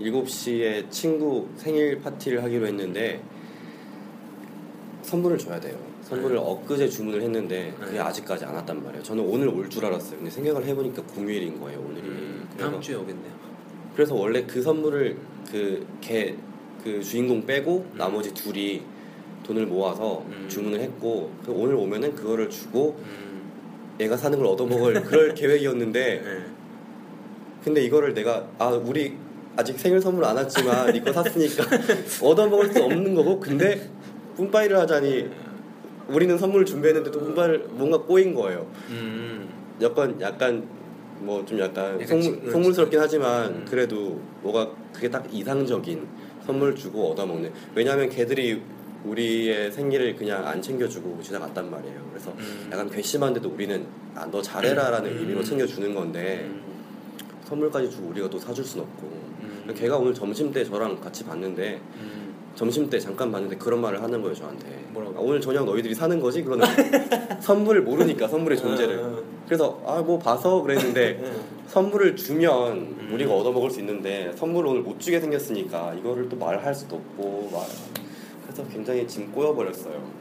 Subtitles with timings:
[0.00, 3.20] 7시에 친구 생일 파티를 하기로 했는데
[5.02, 7.98] 선물을 줘야 돼요 선물을 엊그제 주문을 했는데 그게 네.
[8.00, 12.08] 아직까지 안 왔단 말이에요 저는 오늘 올 줄 알았어요 근데 생각을 해보니까 공휴일인 거예요 오늘이
[12.08, 13.32] 음, 다음 주에 오겠네요.
[13.94, 15.16] 그래서 원래 그 선물을
[15.50, 17.98] 그걔그 주인공 빼고 음.
[17.98, 18.82] 나머지 둘이
[19.44, 20.46] 돈을 모아서 음.
[20.48, 23.50] 주문을 했고 그 오늘 오면은 그거를 주고 음,
[24.00, 26.44] 얘가 사는 걸 얻어먹을 그럴 계획이었는데 네.
[27.64, 29.14] 근데 이거를 내가 아 우리
[29.56, 31.64] 아직 생일 선물 안 왔지만 이거 샀으니까
[32.22, 33.88] 얻어먹을 수 없는 거고 근데
[34.36, 35.28] 뿜빠이를 하자니
[36.08, 39.48] 우리는 선물을 준비했는데 또 뿜빠이를 뭔가 꼬인 거예요 음,
[39.82, 40.66] 약간 약간
[41.20, 42.50] 뭐 좀 약간 속물.
[42.50, 43.66] 속물스럽긴 하지만 음.
[43.68, 46.06] 그래도 뭐가 그게 딱 이상적인
[46.46, 48.62] 선물 주고 얻어먹는 왜냐하면 걔들이
[49.04, 52.68] 우리의 생일을 그냥 안 챙겨주고 지나갔단 말이에요 그래서 음.
[52.72, 55.18] 약간 괘씸한데도 우리는 아, 너 잘해라라는 음.
[55.18, 56.62] 의미로 챙겨주는 건데 음,
[57.50, 59.06] 선물까지 주고 우리가 또 사줄 순 없고
[59.40, 59.74] 음.
[59.76, 64.22] 걔가 오늘 점심 때 저랑 같이 봤는데 음, 점심 때 잠깐 봤는데 그런 말을 하는
[64.22, 65.18] 거예요 저한테 뭐라고?
[65.18, 66.42] 아, 오늘 저녁 너희들이 사는 거지?
[66.42, 66.66] 그러는.
[67.40, 71.60] 선물을 모르니까 선물의 존재를 어, 그래서 아 뭐 봐서 그랬는데 어.
[71.66, 73.10] 선물을 주면 음.
[73.14, 77.62] 우리가 얻어먹을 수 있는데 선물을 오늘 못 주게 생겼으니까 이거를 또 말할 수도 없고 말
[78.44, 80.20] 그래서 굉장히 지금 꼬여버렸어요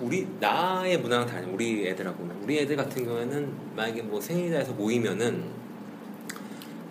[0.00, 5.59] 우리 나의 문화랑 다르 우리 애들하고는 우리 애들 같은 경우에는 만약에 뭐 생일이라 해서 모이면은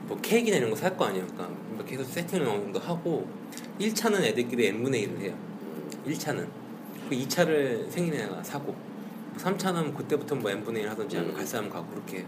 [0.10, 1.26] 뭐 케이크나 이런 거 살 거 아니에요.
[1.28, 3.28] 그러니까 뭐 계속 세팅을 어느 정도 하고
[3.80, 5.34] 1차는 애들끼리 n분의 1을 해요.
[6.08, 6.48] 1차는.
[7.08, 8.76] 그 2차를 생일에 내가 사고.
[9.38, 11.38] 3차는 그때부터 뭐 n분의 1 하든지 아니면 음.
[11.38, 12.26] 갈 사람 가고 그렇게 해요.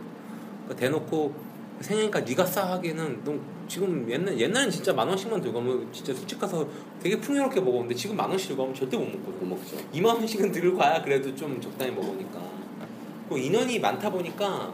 [0.64, 3.36] 그러니까 대놓고 생일이니까 네가 싸 하기에는 너
[3.68, 6.68] 지금 옛날 옛날엔 진짜 만 원씩만 들고 가면 진짜 술집 가서
[7.02, 9.50] 되게 풍요롭게 먹었는데 지금 만 원씩 들고 가면 절대 못 먹거든.
[9.50, 9.78] 못 먹죠.
[9.92, 12.40] 2만 원씩은 들고 가야 그래도 좀 적당히 먹으니까.
[13.28, 14.72] 그 인원이 많다 보니까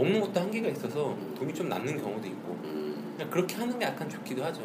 [0.00, 2.58] 먹는 것도 한계가 있어서 돈이 좀 남는 경우도 있고.
[2.64, 4.62] 음, 그냥 그렇게 하는 게 약간 좋기도 하죠.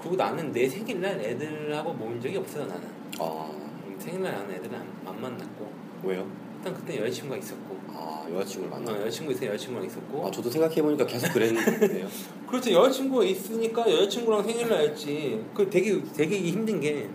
[0.00, 2.88] 그리고 나는 내 생일날 애들하고 모인 적이 없어요 나는.
[3.20, 3.50] 아.
[3.86, 5.70] 음, 생일날 나는 애들은 안, 안 만났고.
[6.02, 6.26] 왜요?
[6.56, 7.78] 일단 그때 여자친구가 있었고.
[7.88, 10.26] 아 여자친구를 어, 만나 여자친구 있어 여자친구랑 있었고.
[10.26, 12.08] 아 저도 생각해 보니까 계속 그랬는데요.
[12.48, 12.72] 그렇죠.
[12.72, 15.44] 여자친구가 있으니까 여자친구랑 생일날 했지.
[15.54, 17.08] 그 되게 되게 힘든 게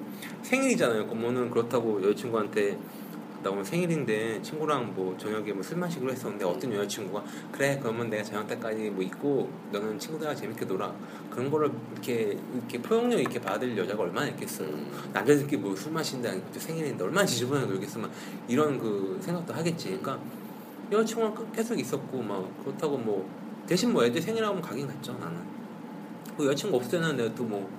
[0.43, 1.07] 생일이잖아요.
[1.07, 2.77] 그러면은 그렇다고 여자친구한테
[3.45, 8.23] 나 오늘 생일인데 친구랑 뭐 저녁에 뭐 술 마시기로 했었는데 어떤 여자친구가 그래 그러면 내가
[8.23, 10.91] 저녁 때까지 뭐 있고 너는 친구들이랑 재밌게 놀아.
[11.29, 14.67] 그런 거를 이렇게 이렇게 포용력 있게 받을 여자가 얼마나 있겠어요.
[14.69, 18.09] 음, 남자들끼리 뭐 술 마신다 또 생일인데 얼마나 지저분하게 놀겠어 막
[18.47, 19.89] 이런 그 생각도 하겠지.
[19.89, 20.19] 그러니까
[20.91, 23.29] 여자친구랑 끝- 계속 있었고 막 그렇다고 뭐
[23.67, 25.37] 대신 뭐 애들 생일하면 가긴 갔죠 나는.
[26.35, 27.69] 그 여자친구 없을 때는 내가 또 뭐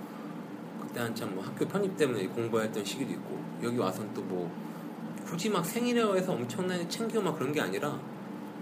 [0.80, 4.65] 그때 한참 뭐 학교 편입 때문에 공부했던 시기도 있고 여기 와서는 또뭐
[5.26, 7.98] 굳이 막 생일이라고 해서 엄청나게 챙기고 막 그런 게 아니라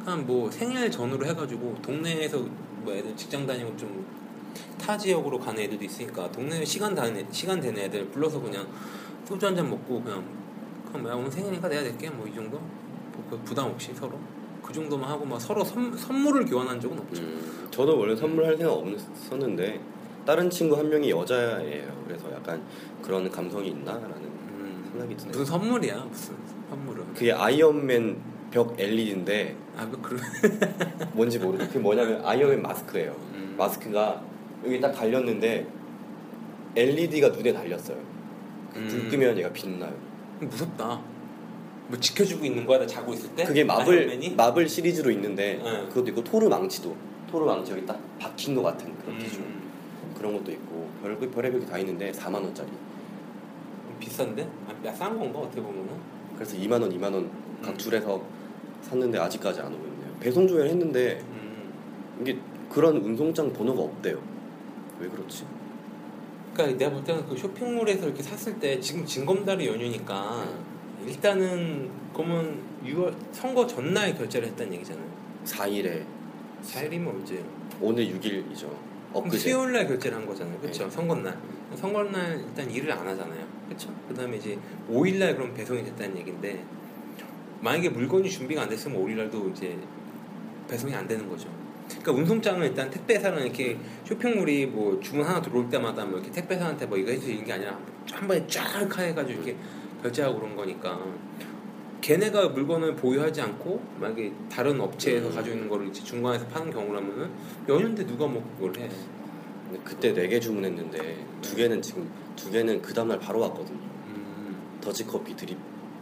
[0.03, 2.39] 그냥 뭐 생일 전후로 해가지고 동네에서
[2.83, 4.25] 뭐 애들 직장 다니고 좀
[4.79, 8.67] 타 지역으로 가는 애들도 있으니까 동네 시간 다는 애, 시간 되는 애들 불러서 그냥
[9.25, 10.23] 소주 한 잔 먹고 그냥
[10.87, 12.11] 그냥 뭐야 오늘 생일이니까 내가 낼게.
[12.11, 12.59] 뭐 이 정도?
[12.59, 14.19] 뭐, 그 부담 없이 서로?
[14.63, 17.23] 그 정도만 하고 막 서로 선, 선물을 교환한 적은 없죠.
[17.23, 19.81] 음, 저도 원래 선물할 생각 없었는데
[20.25, 22.05] 다른 친구 한 명이 여자예요.
[22.07, 22.63] 그래서 약간
[23.03, 25.33] 그런 감성이 있나라는 음, 생각이 드네요.
[25.33, 25.97] 무슨 선물이야?
[26.05, 26.35] 무슨
[26.71, 27.15] 선물은?
[27.15, 28.17] 그게 아이언맨
[28.51, 30.21] 벽 LED인데 아뭐 그런
[31.13, 33.55] 뭔지 모르죠 그게 뭐냐면 아이언맨 마스크예요 음.
[33.59, 34.23] 마스크가
[34.65, 35.67] 여기 딱 달렸는데
[36.77, 37.97] LED가 눈에 달렸어요.
[38.73, 39.09] 불 음.
[39.11, 39.95] 끄면 얘가 빛나요.
[40.41, 41.01] 무섭다.
[41.87, 43.45] 뭐 지켜주고 있는 거야 나 자고 있을 때?
[43.45, 44.35] 그게 마블 아이언맨이?
[44.35, 45.87] 마블 시리즈로 있는데 네.
[45.89, 46.97] 그것도 있고 토르 망치도
[47.31, 49.63] 토르 망치 여기 딱 박힌 것 같은 그런 기준 음,
[50.17, 52.69] 그런 것도 있고 별별 별의별 게 다 있는데 4만 원짜리.
[54.01, 54.49] 비싼데?
[54.87, 55.89] 아, 싼 건가 어떻게 보면은?
[56.37, 57.77] 그래서 2만 원, 2만 원각 음.
[57.79, 58.23] 줄에서
[58.83, 60.15] 샀는데 아직까지 안 오고 있네요.
[60.21, 61.73] 배송 조회를 했는데 음.
[62.21, 62.39] 이게
[62.71, 64.21] 그런 운송장 번호가 없대요.
[65.01, 65.45] 왜 그렇지?
[66.55, 70.47] 그러니까 내가 볼 때는 그 쇼핑몰에서 이렇게 샀을 때 지금 징검다리 연휴니까
[71.05, 75.05] 일단은 그러면 6월 선거 전날 결제를 했다는 얘기잖아요.
[75.45, 76.05] 4일에
[76.63, 77.45] 4일이면 언제?
[77.81, 78.61] 오늘 6일이죠.
[78.61, 78.79] 그럼
[79.27, 79.39] 엊그제.
[79.39, 80.59] 수요일 날 결제를 한 거잖아요.
[80.61, 80.85] 그렇죠?
[80.85, 80.91] 네.
[80.91, 81.37] 선거날.
[81.77, 83.44] 선거날 일단 일을 안 하잖아요.
[83.67, 83.95] 그렇죠?
[84.09, 84.59] 그다음에 이제
[84.91, 86.65] 5일 날 그럼 배송이 됐다는 얘긴데
[87.61, 89.79] 만약에 물건이 준비가 안 됐으면 5일 날도 이제
[90.69, 91.49] 배송이 안 되는 거죠.
[91.89, 96.97] 그러니까 운송장은 일단 택배사는 이렇게 쇼핑몰이 뭐 주문 하나 들어올 때마다 뭐 이렇게 택배사한테 뭐
[96.97, 97.79] 이거 해주세요 이런 게 아니라
[98.13, 99.57] 한 번에 쫙 해가지고 이렇게
[100.03, 100.99] 결제하고 그런 거니까
[102.01, 105.35] 걔네가 물건을 보유하지 않고 만약에 다른 업체에서 음.
[105.35, 107.31] 가지고 있는 거를 이제 중간에서 파는 경우라면은
[107.67, 108.91] 연휴인데 누가 뭐 그걸 해?
[109.69, 113.79] 근데 그때 4개 주문했는데 두 개는 지금 두 개는 그 다음날 바로 왔거든요.
[114.09, 115.57] 음, 더치커피 드립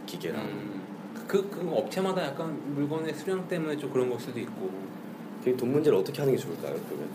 [0.05, 0.81] 기계랑 음,
[1.27, 4.69] 그, 그 업체마다 약간 물건의 수량 때문에 좀 그런 걸 수도 있고
[5.43, 6.75] 그돈 문제를 어떻게 하는 게 좋을까요?
[6.87, 7.09] 그러면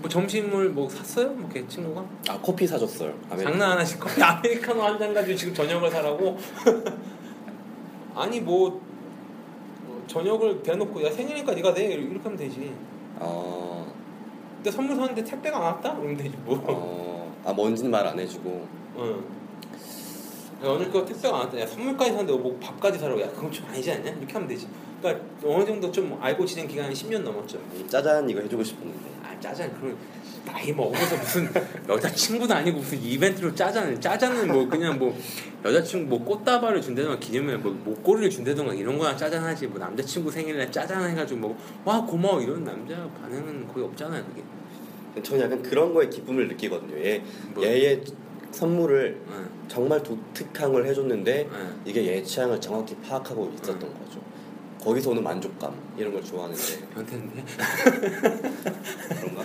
[0.00, 1.30] 뭐 점심을 뭐 샀어요?
[1.30, 2.04] 뭐 걔 친구가?
[2.28, 3.12] 아 커피 사줬어요.
[3.30, 3.42] 아메리카노.
[3.50, 6.38] 장난 안 하실 커피 아메리카노 한 잔 가지고 지금 저녁을 사라고?
[8.14, 8.80] 아니 뭐
[9.86, 12.72] 어, 저녁을 대놓고 야 생일이니까 네가 내 이렇게 하면 되지
[13.16, 13.77] 어,
[14.58, 15.94] 근데 선물 샀는데 택배가 안 왔다?
[15.94, 18.66] 그러면 되지 뭐 어, 아 뭔지는 말 안 해주고
[18.98, 19.24] 응.
[20.64, 21.60] 야, 오늘 거 택배가 안 왔다.
[21.60, 23.20] 야 선물까지 샀는데 뭐 밥까지 사라고.
[23.20, 24.10] 야 그건 좀 아니지 않냐?
[24.10, 24.66] 이렇게 하면 되지.
[25.00, 27.58] 그러니까 어느 정도 좀 알고 지낸 기간이 10년 넘었죠.
[27.88, 28.98] 짜잔 이거 해주고 싶었는데.
[29.22, 29.72] 아 짜잔.
[29.78, 29.96] 그런
[30.44, 31.48] 나이 먹어서 무슨
[31.88, 35.14] 여자친구도 아니고 무슨 이벤트로 짜잔 짜잔은 뭐 그냥 뭐
[35.64, 39.68] 여자친구 뭐 꽃다발을 준다던가 기념에 뭐 목걸이를 준다던가 이런 거나 짜잔하지.
[39.68, 42.40] 뭐 남자친구 생일날 짜잔 해가지고 뭐 와 고마워.
[42.40, 44.42] 이런 남자 반응은 거의 없잖아요 그게.
[45.22, 46.96] 저는 약간 그런 거에 기쁨을 느끼거든요.
[47.04, 47.22] 얘
[47.54, 47.62] 뭐.
[47.64, 48.02] 얘의
[48.52, 51.80] 선물을 응, 정말 독특한 걸 해줬는데 응.
[51.84, 53.94] 이게 얘 취향을 정확히 파악하고 있었던 음.
[54.04, 54.20] 거죠.
[54.82, 56.62] 거기서 오는 만족감 이런 걸 좋아하는데
[56.94, 57.44] 변태인데
[59.20, 59.42] 그런가?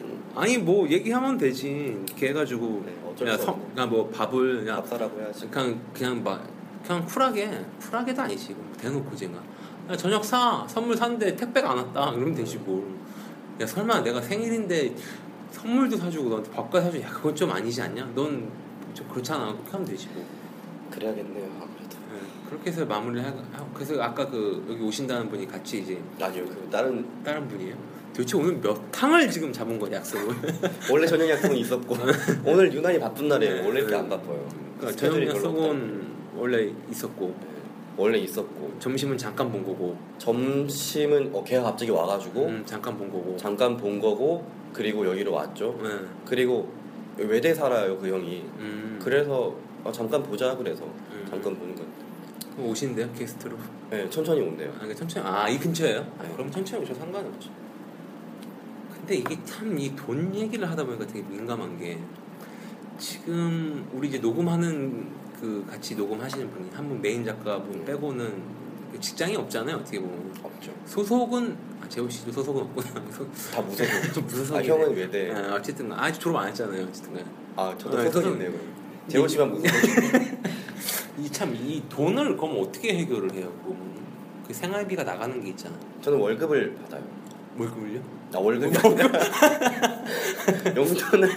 [0.00, 3.70] 음, 아니 뭐 얘기하면 되지 걔 해가지고 네, 어쩔 야, 수 성.
[3.74, 5.48] 그냥 뭐 밥을 야밥 사라고 해야지.
[5.48, 6.46] 그냥 그냥 막
[6.86, 9.34] 그냥 쿨하게 쿨하게도 아니지 뭐 대놓고 제가
[9.90, 13.02] 야, 저녁 사 선물 샀는데 택배가 안 왔다 그러면 되지 뭘
[13.60, 14.94] 야 설마 내가 생일인데
[15.52, 18.04] 선물도 사주고 너한테 밥까지 사주고 야 그건 좀 아니지 않냐?
[18.14, 18.50] 넌
[18.94, 19.52] 좀 그렇잖아.
[19.52, 20.24] 그렇게 하면 되지 뭐.
[20.90, 21.96] 그래야겠네요 아무래도.
[22.14, 23.32] 예, 그렇게 해서 마무리를 하
[23.72, 27.74] 그래서 아까 그 여기 오신다는 분이 같이 이제 아니요 그 다른 다른 분이에요?
[28.12, 30.34] 도대체 오늘 몇 탕을 지금 잡은 거야 약속을?
[30.92, 31.96] 원래 저녁 약속은 있었고
[32.44, 33.64] 오늘 유난히 바쁜 날이에요.
[33.64, 34.46] 원래 이렇게 안 바빠요.
[34.78, 35.26] 그러니까 저녁.
[35.28, 36.06] 약속은
[36.36, 37.26] 원래 있었고.
[37.40, 37.46] 네,
[37.96, 38.74] 원래 있었고.
[38.78, 39.96] 점심은 잠깐 본 거고.
[40.18, 43.34] 점심은 어, 걔가 갑자기 와가지고 음, 잠깐 본 거고.
[43.38, 45.78] 잠깐 본 거고 그리고 여기로 왔죠.
[45.82, 45.88] 네.
[46.26, 46.72] 그리고
[47.16, 48.44] 외대 살아요 그 형이.
[48.58, 48.98] 음.
[49.02, 49.54] 그래서
[49.84, 51.26] 아, 잠깐 보자 그래서 음.
[51.28, 51.82] 잠깐 보는 거.
[52.56, 53.56] 그럼 오신대요 게스트로
[53.90, 54.72] 네 천천히 온대요.
[54.80, 56.00] 아, 천천히 아이 근처예요?
[56.18, 56.32] 아, 네.
[56.32, 57.50] 그럼 천천히 오셔도 상관없죠.
[58.94, 61.98] 근데 이게 참 이 돈 얘기를 하다 보니까 되게 민감한 게
[62.98, 65.08] 지금 우리 이제 녹음하는
[65.40, 68.61] 그 같이 녹음하시는 분이 한 분 메인 작가분 빼고는 그
[69.00, 70.72] 직장이 없잖아요 어떻게 보면 없죠.
[70.86, 72.94] 소속은 아 재호 씨도 소속은 없구나
[73.52, 74.12] 다 무소속.
[74.14, 74.62] 좀 무슨 아.
[74.62, 75.30] 형은 외대.
[75.32, 77.24] 아, 어쨌든 아직 졸업 안 했잖아요 어쨌든
[77.56, 78.32] 아 저도 네, 소속이 소속.
[78.32, 78.50] 있네요.
[78.52, 78.72] 그럼.
[79.08, 79.72] 재호 씨만 무소속.
[81.18, 83.76] 이참 이 돈을 그럼 어떻게 해결을 해요 그럼
[84.46, 87.02] 그 생활비가 나가는 게 있잖아 저는 월급을 받아요.
[87.58, 88.00] 월급을요?
[88.34, 89.10] 아 월급이 아니라
[90.74, 91.30] 용돈을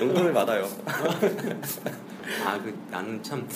[0.00, 0.66] 용돈을 받아요.
[2.44, 3.46] 아, 그 나는 참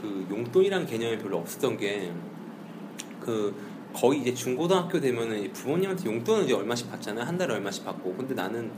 [0.00, 2.12] 그 용돈이란 개념이 별로 없었던 게
[3.26, 3.54] 그
[3.92, 7.24] 거의 이제 중고등학교 되면은 부모님한테 용돈을 이제 얼마씩 받잖아요.
[7.24, 8.14] 한 달에 얼마씩 받고.
[8.14, 8.70] 근데 나는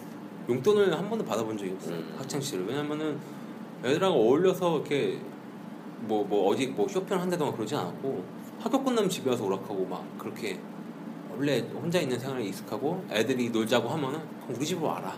[0.49, 1.92] 용돈을 한 번도 받아본 적이 없어.
[1.92, 2.14] 요 음.
[2.16, 2.64] 학창 시절.
[2.66, 3.18] 왜냐면은
[3.84, 5.20] 애들하고 어울려서 이렇게
[6.00, 8.25] 뭐 뭐 어디 뭐 쇼핑을 한다던가 그러지 않았고
[8.58, 10.58] 학교 끝나면 집에 와서 오락하고 막 그렇게
[11.30, 15.16] 원래 혼자 있는 생활에 익숙하고 애들이 놀자고 하면은 그럼 우리 집으로 와라.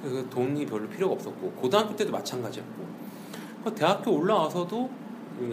[0.00, 2.86] 그래서 돈이 별로 필요가 없었고 고등학교 때도 마찬가지였고
[3.64, 4.90] 그 대학교 올라와서도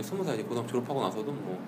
[0.02, 1.60] 스무 살 이제 고등학교 졸업하고 나서도 뭐, 뭐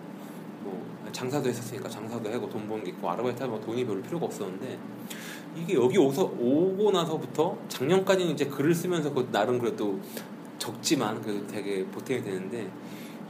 [1.12, 4.78] 장사도 했었으니까 장사도 하고 돈 버는 게 있고 아르바이트 하면 돈이 별로 필요가 없었는데
[5.56, 10.00] 이게 여기 오서 오고 나서부터 작년까지는 이제 글을 쓰면서 그 나름 그래도
[10.58, 12.70] 적지만 그래도 되게 보탬이 되는데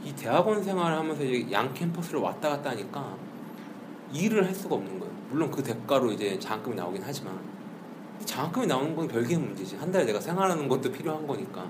[0.04, 3.16] 이 대학원 생활을 하면서 이제 양 캠퍼스를 왔다 갔다 하니까
[4.12, 5.14] 일을 할 수가 없는 거예요.
[5.30, 7.38] 물론 그 대가로 이제 장학금이 나오긴 하지만
[8.24, 9.76] 장학금이 나오는 건 별개의 문제지.
[9.76, 11.68] 한 달에 내가 생활하는 것도 필요한 거니까.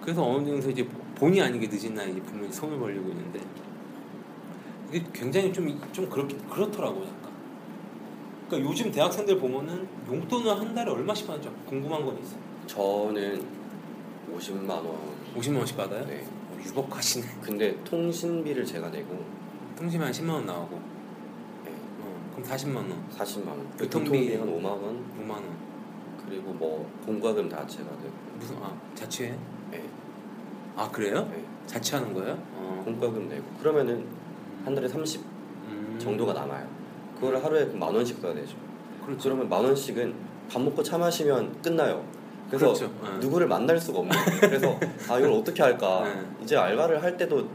[0.00, 3.40] 그래서 어느 정도 이제 본의 아니게 늦은 이제 분명히 손을 벌리고 있는데
[4.92, 7.30] 이게 굉장히 좀, 좀 그렇게, 그렇더라고요, 약간.
[8.48, 12.40] 그러니까 요즘 대학생들 보면은 용돈을 한 달에 얼마씩 받는지 궁금한 건 있어요.
[12.66, 13.44] 저는
[14.34, 14.96] 50만 원.
[15.36, 16.04] 50만 원씩 받아요?
[16.06, 16.26] 네.
[16.50, 17.26] 어, 유복하시네.
[17.40, 19.24] 근데 통신비를 제가 내고
[19.76, 20.80] 통신비 한 10만 원 나오고.
[21.64, 21.70] 네,
[22.00, 23.08] 어, 그럼 40만 원.
[23.16, 23.70] 40만 원.
[23.76, 25.04] 교통비 한 5만 원.
[25.20, 25.44] 5만 원.
[26.26, 28.12] 그리고 뭐 공과금 다 제가 내고.
[28.36, 29.36] 무슨, 아, 자취해?
[29.70, 29.84] 네,
[30.74, 31.28] 아, 그래요?
[31.30, 31.44] 네.
[31.66, 32.36] 자취하는 거예요?
[32.54, 32.82] 어.
[32.84, 33.44] 공과금 내고.
[33.60, 34.04] 그러면은
[34.64, 35.20] 한 달에 30
[35.68, 35.96] 음.
[36.00, 36.66] 정도가 남아요.
[37.16, 38.56] 그거를 하루에 만 원씩 써야 되죠.
[39.04, 39.22] 그렇죠.
[39.24, 40.14] 그러면 만 원씩은
[40.50, 42.04] 밥 먹고 차 마시면 끝나요.
[42.48, 42.92] 그래서 그렇죠.
[43.02, 43.18] 네.
[43.20, 44.40] 누구를 만날 수가 없는 거예요.
[44.40, 46.02] 그래서 아 이걸 어떻게 할까?
[46.04, 46.22] 네.
[46.42, 47.48] 이제 알바를 할 때도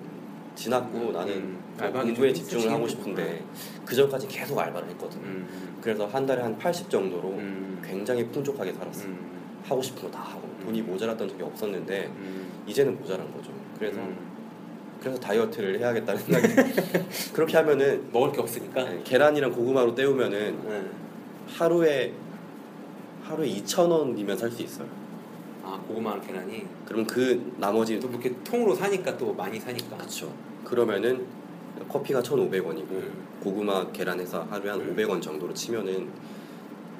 [0.55, 1.63] 지났고 음, 나는 음.
[1.77, 2.87] 뭐 공부에 좀 집중을 하고.
[2.87, 3.43] 싶은데
[3.85, 5.19] 그 전까지 계속 알바를 했거든.
[5.19, 5.77] 요 음.
[5.81, 7.81] 그래서 한 달에 한 80 정도로 음.
[7.85, 9.03] 굉장히 풍족하게 살았어.
[9.03, 9.35] 요 음.
[9.65, 12.63] 하고 싶은 거 다 하고 돈이 모자랐던 적이 없었는데 음.
[12.67, 13.51] 이제는 모자란 거죠.
[13.77, 14.34] 그래서 음.
[15.05, 16.73] 그래서 다이어트를 해야겠다는 생각이
[17.31, 18.83] 그렇게 하면은 먹을 게 없으니까.
[18.85, 20.83] 네, 계란이랑 고구마로 때우면은 네.
[21.47, 22.11] 하루에
[23.23, 24.87] 하루에 2천 원이면 살 수 있어요.
[25.63, 29.95] 아 고구마랑 계란이 그럼 그 나머지 또 이렇게 통으로 사니까 또 많이 사니까.
[29.95, 30.33] 그렇죠.
[30.63, 31.23] 그러면은
[31.87, 33.27] 커피가 1,500원이고 음.
[33.43, 34.95] 고구마 계란 해서 하루에 한 음.
[34.95, 36.09] 500원 정도로 치면은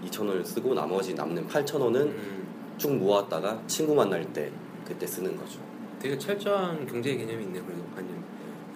[0.06, 2.48] 2,000원을 쓰고 나머지 남는 8,000원은 음.
[2.78, 4.52] 쭉 모았다가 친구 만날 때
[4.88, 5.65] 그때 쓰는 거죠.
[6.06, 8.24] 되게 철저한 경제 개념이 있네 그래도 아니면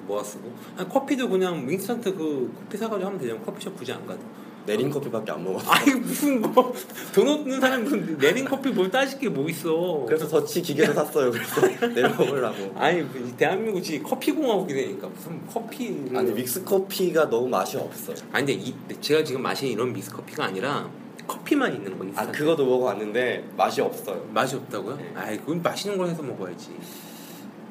[0.08, 4.20] 모아 쓰고 아니, 커피도 그냥 인스턴트 그 커피 사가지고 하면 되잖아 커피숍 굳이 안 가도
[4.66, 5.60] 내린 커피밖에 안 먹어.
[5.72, 10.62] 아니 무슨 뭐돈 없는 사람이 무슨 내린 커피 뭘 따질 게 뭐 있어 그래서 더치
[10.64, 11.32] 기계도 샀어요.
[11.32, 11.62] 그래서
[11.94, 12.74] 내려 먹으려고.
[12.76, 18.16] 아니 이 대한민국 이 커피 공화국이 되니까 무슨 커피를 아니 믹스 커피가 너무 맛이 없어요.
[18.32, 20.90] 아니 근데 이, 제가 지금 마시는 이런 믹스 커피가 아니라
[21.28, 24.28] 커피만 있는 거아 그거도 먹어봤는데 맛이 없어요.
[24.34, 24.96] 맛이 없다고요?
[24.98, 25.14] 네.
[25.16, 26.76] 아이 그건 맛있는 걸 해서 먹어야지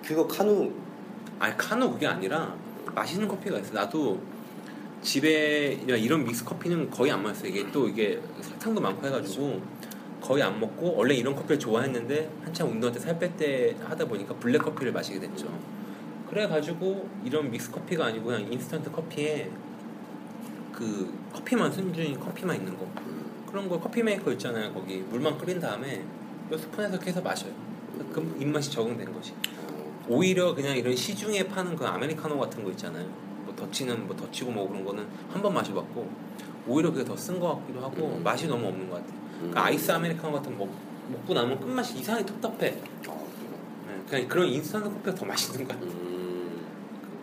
[0.08, 0.72] 그거 카누
[1.38, 2.54] 아니 카노 그게 아니라
[2.94, 3.74] 맛있는 커피가 있어.
[3.74, 4.18] 나도
[5.02, 7.46] 집에 이런 믹스 커피는 거의 안 마셨어.
[7.46, 9.60] 이게 또 이게 설탕도 많고 해가지고
[10.22, 14.34] 거의 안 먹고 원래 이런 커피를 좋아했는데 한참 운동할 때 살 뺄 때 하다 보니까
[14.36, 15.46] 블랙 커피를 마시게 됐죠.
[16.30, 19.50] 그래가지고 이런 믹스 커피가 아니고 그냥 인스턴트 커피에
[20.72, 22.88] 그 커피만 순전히 커피만 있는 거
[23.46, 24.72] 그런 거 커피 메이커 있잖아요.
[24.72, 26.02] 거기 물만 끓인 다음에
[26.48, 27.52] 몇 스푼에서 해서 마셔요.
[28.10, 29.34] 그럼 입맛이 적응된 거지.
[30.08, 33.06] 오히려 그냥 이런 시중에 파는 그 아메리카노 같은 거 있잖아요.
[33.44, 36.08] 뭐 더치는 뭐 더치고 뭐 그런 거는 한 번 마셔봤고
[36.66, 38.22] 오히려 그게 더 쓴 거 같기도 하고 음.
[38.22, 39.08] 맛이 너무 없는 것 같아.
[39.08, 39.50] 요 음.
[39.52, 40.72] 그 아이스 아메리카노 같은 거 먹,
[41.10, 42.82] 먹고 나면 끝맛이 이상하게 텁텁해.
[43.08, 43.26] 어,
[43.86, 45.78] 네, 그냥 그런 인스턴트 커피가 더 맛있는 거야.
[45.82, 46.60] 음,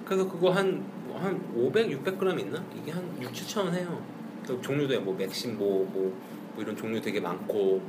[0.05, 2.63] 그래서 그거 한, 뭐한 500, 600g 있나?
[2.75, 4.01] 이게 한 6, 7천 원 해요.
[4.47, 6.13] 그 종류도 뭐 맥심 뭐, 뭐,
[6.53, 7.81] 뭐 이런 종류 되게 많고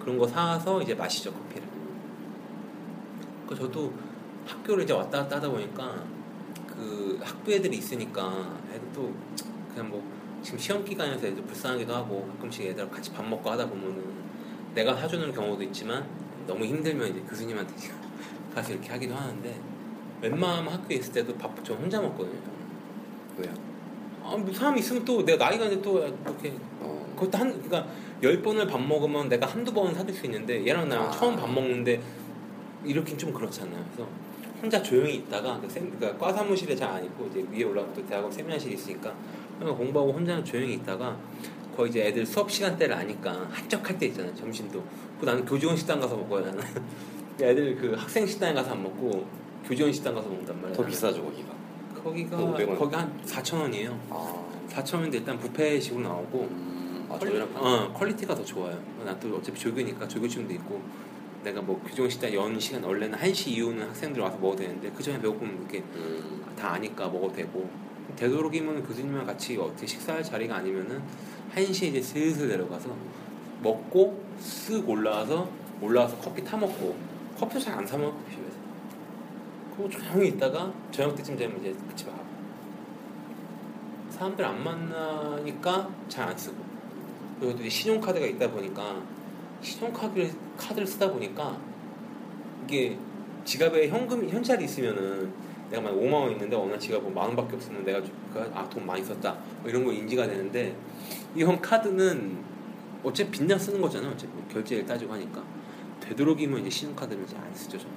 [0.00, 1.66] 그런 거 사서 이제 마시죠 커피를.
[3.48, 3.92] 그 저도
[4.48, 6.02] 학교를 이제 왔다 갔다 하다 보니까
[6.66, 9.12] 그 학부 애들이 있으니까 애들도
[9.72, 10.02] 그냥 뭐
[10.42, 14.02] 지금 시험 기간이어서 애들 불쌍하기도 하고 가끔씩 애들 같이 밥 먹고 하다 보면은
[14.74, 16.06] 내가 사주는 경우도 있지만
[16.46, 17.74] 너무 힘들면 이제 교수님한테
[18.54, 19.60] 가서 이렇게 하기도 하는데
[20.22, 22.40] 웬만하면 학교에 있을 때도 밥 저 혼자 먹거든요.
[23.36, 23.52] 왜요?
[24.24, 27.86] 아, 뭐 사람 있으면 또 내가 나이가 이제 또 이렇게 어, 그것도 한 그러니까
[28.22, 31.10] 열 번을 밥 먹으면 내가 한두 번은 사귈 수 있는데 얘랑 나랑 아.
[31.10, 32.00] 처음 밥 먹는데
[32.84, 33.84] 이렇게 좀 그렇잖아요.
[33.92, 34.10] 그래서
[34.60, 38.06] 혼자 조용히 있다가 그 세- 그러니까 과 사무실에 잘 안 있고 이제 위에 올라가면 또
[38.06, 39.14] 대학원 세미나실이 있으니까
[39.60, 41.16] 공부하고 혼자 조용히 있다가
[41.76, 44.34] 거의 이제 애들 수업 시간대를 아니까 한적할 때 있잖아요.
[44.34, 44.82] 점심도.
[45.20, 46.62] 그 나는 교직원 식당 가서 먹어야 하나.
[47.40, 49.24] 애들 그 학생 식당에 가서 안 먹고
[49.64, 50.76] 교직원 식당 가서 먹는단 말이야.
[50.76, 51.48] 더 비싸죠 거기가.
[52.02, 52.78] 거기가 500원.
[52.78, 53.98] 거기 한 4천 원이에요.
[54.10, 58.76] 아, 4천 원인데 일단 뷔페식으로 나오고 음, 아 quali, 어, quality가 더 좋아요.
[59.04, 60.80] 나또 어차피 조교니까 조교증도 있고
[61.44, 65.58] 내가 뭐 식당 연 시간 원래는 1시 이후는 학생들 와서 먹어도 되는데 그 전에 배고프면
[65.60, 67.68] 이렇게 음, 다 아니까 먹어도 되고.
[68.16, 71.00] 되도록이면 교수님이랑 같이 어떻게 식사할 자리가 아니면은
[71.54, 72.88] 1시에 이제 슬슬 내려가서
[73.62, 75.48] 먹고 쓱 올라와서
[75.80, 76.96] 올라와서 커피 타 먹고
[77.38, 78.58] 커피도 잘 안 사 먹어 집에서.
[79.76, 82.24] 그리고 조용히 있다가 저녁 때쯤 되면 이제 집에 가고
[84.10, 86.56] 사람들 안 만나니까 잘 안 쓰고.
[87.38, 89.00] 그리고 또 신용카드가 있다 보니까
[89.62, 91.58] 신용카드를 카드를 쓰다 보니까
[92.64, 92.96] 이게
[93.44, 95.32] 지갑에 현금 현찰이 있으면은
[95.70, 98.02] 내가 만약 5만 원 있는데 어느 날 지갑에 만 원밖에 없으면 내가
[98.54, 100.74] 아돈 많이 썼다 뭐 이런 거 인지가 되는데
[101.34, 102.38] 이형 카드는
[103.02, 105.42] 어차피 빚나 쓰는 거잖아요 어차피 결제를 따지고 하니까
[106.00, 107.94] 되도록이면 이제 신용카드를 이제 안 쓰죠 저는.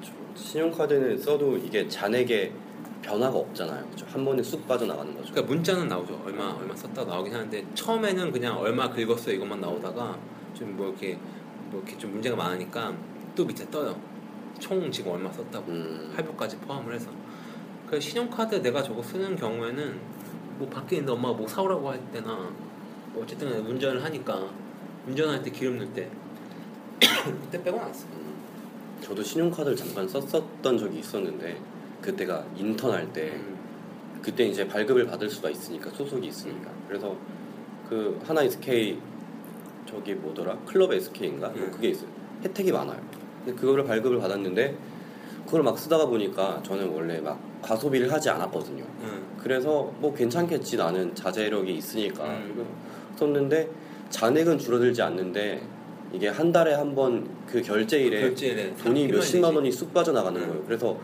[0.00, 0.12] 그렇죠.
[0.34, 2.52] 신용카드는 써도 이게 잔액에
[3.02, 3.84] 변화가 없잖아요.
[3.86, 4.06] 그렇죠?
[4.08, 5.32] 한 번에 쑥 빠져나가는 거죠.
[5.32, 6.22] 그러니까 문자는 나오죠.
[6.24, 10.18] 얼마 얼마 썼다 나오긴 하는데 처음에는 그냥 얼마 긁었어 이것만 나오다가
[10.54, 11.18] 좀 뭐 이렇게
[11.70, 12.94] 뭐 이렇게 좀 문제가 많으니까
[13.34, 13.98] 또 밑에 떠요.
[14.58, 17.10] 총 지금 얼마 썼다고 음, 할부까지 포함을 해서.
[17.88, 20.00] 그 신용카드 내가 저거 쓰는 경우에는
[20.58, 22.50] 뭐 밖에 있는데 엄마가 뭐 사오라고 할 때나
[23.12, 24.50] 뭐 어쨌든 운전을 하니까
[25.06, 26.08] 운전할 때 기름 넣을 때
[27.42, 28.06] 그때 빼고는 안 써.
[28.12, 28.34] 음,
[29.00, 31.60] 저도 신용카드를 잠깐 썼었던 적이 있었는데
[32.00, 33.52] 그때가 인턴 할때 음.
[34.22, 37.16] 그때 이제 발급을 받을 수가 있으니까 소속이 있으니까 그래서
[37.88, 38.98] 그 하나 SK
[39.88, 41.70] 저기 뭐더라 클럽 SK인가 뭐 음.
[41.70, 42.08] 그게 있어요
[42.44, 42.98] 혜택이 많아요
[43.44, 44.76] 근데 그거를 발급을 받았는데
[45.46, 48.84] 그걸 막 쓰다가 보니까 저는 원래 막 과소비를 하지 않았거든요.
[49.02, 49.22] 응.
[49.42, 52.64] 그래서 뭐 괜찮겠지 나는 자제력이 있으니까 음.
[53.16, 53.68] 썼는데
[54.08, 55.60] 잔액은 줄어들지 않는데
[56.12, 59.54] 이게 한 달에 한 번 그 결제일에 결제일에 돈이 몇십만.
[59.54, 60.48] 원이 쑥 빠져나가는 음.
[60.48, 60.62] 거예요.
[60.64, 60.96] 그래서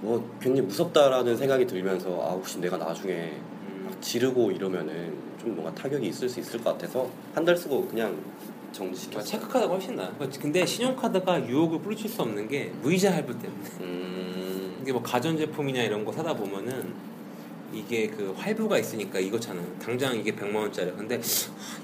[0.00, 3.32] 뭐 굉장히 무섭다라는 생각이 들면서 아 혹시 내가 나중에
[3.68, 3.86] 음.
[3.90, 5.12] 막 지르고 이러면은
[5.46, 9.22] 좀 뭔가 타격이 있을 수 있을 것 같아서 한 달 쓰고 그냥 아, 정지시켰어요.
[9.24, 10.10] 체크카드가 훨씬 나아.
[10.40, 13.62] 근데 신용카드가 유혹을 뿌리칠 수 없는 게 무이자 할부 때문에.
[13.80, 16.92] 음, 이게 뭐 가전제품이냐 이런 거 사다 보면은
[17.72, 19.62] 이게 그 할부가 있으니까 이거잖아.
[19.80, 20.90] 당장 이게 100만 원짜리.
[20.92, 21.20] 근데 하,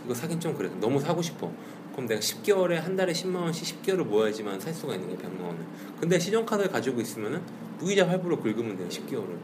[0.04, 0.68] 이거 사긴 좀 그래.
[0.80, 1.50] 너무 사고 싶어.
[1.92, 5.60] 그럼 내가 10개월에 한 달에 10만 원씩 10개월을 모아야지만 살 수가 있는 게 100만 원을.
[6.00, 7.40] 근데 신용카드를 가지고 있으면은
[7.78, 8.88] 무이자 할부로 긁으면 돼요.
[8.88, 9.36] 10개월을.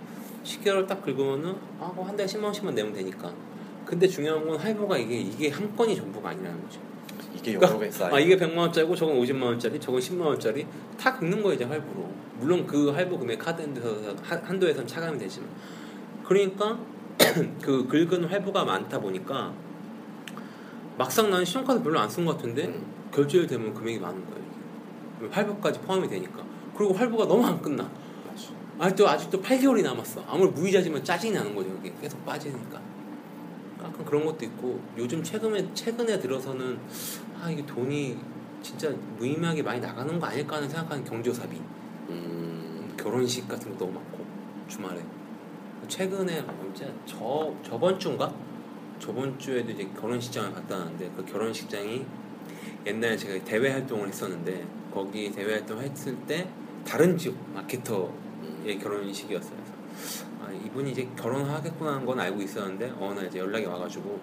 [0.44, 3.32] 10개월 딱 긁으면은 아, 뭐한 달에 10만 원씩만 내면 되니까.
[3.88, 6.78] 근데 중요한 건 할부가 이게 이게 한 건이 전부가 아니라는 거죠.
[7.34, 8.14] 이게 여러 개 쌓여.
[8.14, 10.66] 아 이게 100만 원짜리고 저건 50만 원짜리, 저건 10만 원짜리
[11.00, 12.06] 다 긁는 거예요 이제 할부로.
[12.38, 13.62] 물론 그 할부 금액 카드
[14.44, 15.48] 한도에선 차감이 되지만
[16.26, 16.78] 그러니까
[17.62, 19.54] 그 긁은 할부가 많다 보니까
[20.98, 22.84] 막상 나는 신용카드 별로 안 쓴 것 같은데 음.
[23.10, 25.30] 결제일 되면 금액이 많은 거예요.
[25.30, 26.44] 할부까지 포함이 되니까.
[26.76, 27.90] 그리고 할부가 너무 안 끝나.
[28.78, 30.22] 아직도 아직도 8개월이 남았어.
[30.28, 31.70] 아무리 무이자지만 짜증이 나는 거죠.
[31.82, 32.78] 이게 계속 빠지니까.
[33.98, 36.78] 약간 그런 것도 있고 요즘 최근에 최근에 들어서는
[37.40, 38.16] 아 이게 돈이
[38.62, 41.56] 진짜 무의미하게 많이 나가는 거 아닐까 하는 생각하는 경조사비,
[42.10, 44.24] 음, 결혼식 같은 거 너무 많고
[44.68, 45.00] 주말에.
[45.86, 46.92] 최근에 언제?
[47.06, 48.32] 저 저번 주인가?
[48.98, 52.04] 저번 주에도 이제 결혼식장을 갔다 왔는데 그 결혼식장이
[52.86, 56.48] 옛날에 제가 대외 활동을 했었는데 거기 대외 활동 했을 때
[56.84, 58.08] 다른 지역 마케터의
[58.42, 59.56] 음, 결혼식이었어요.
[59.56, 60.27] 그래서 아,
[60.64, 64.20] 이분이 이제 결혼하겠구나 하는 건 알고 있었는데 어느 날 이제 연락이 와가지고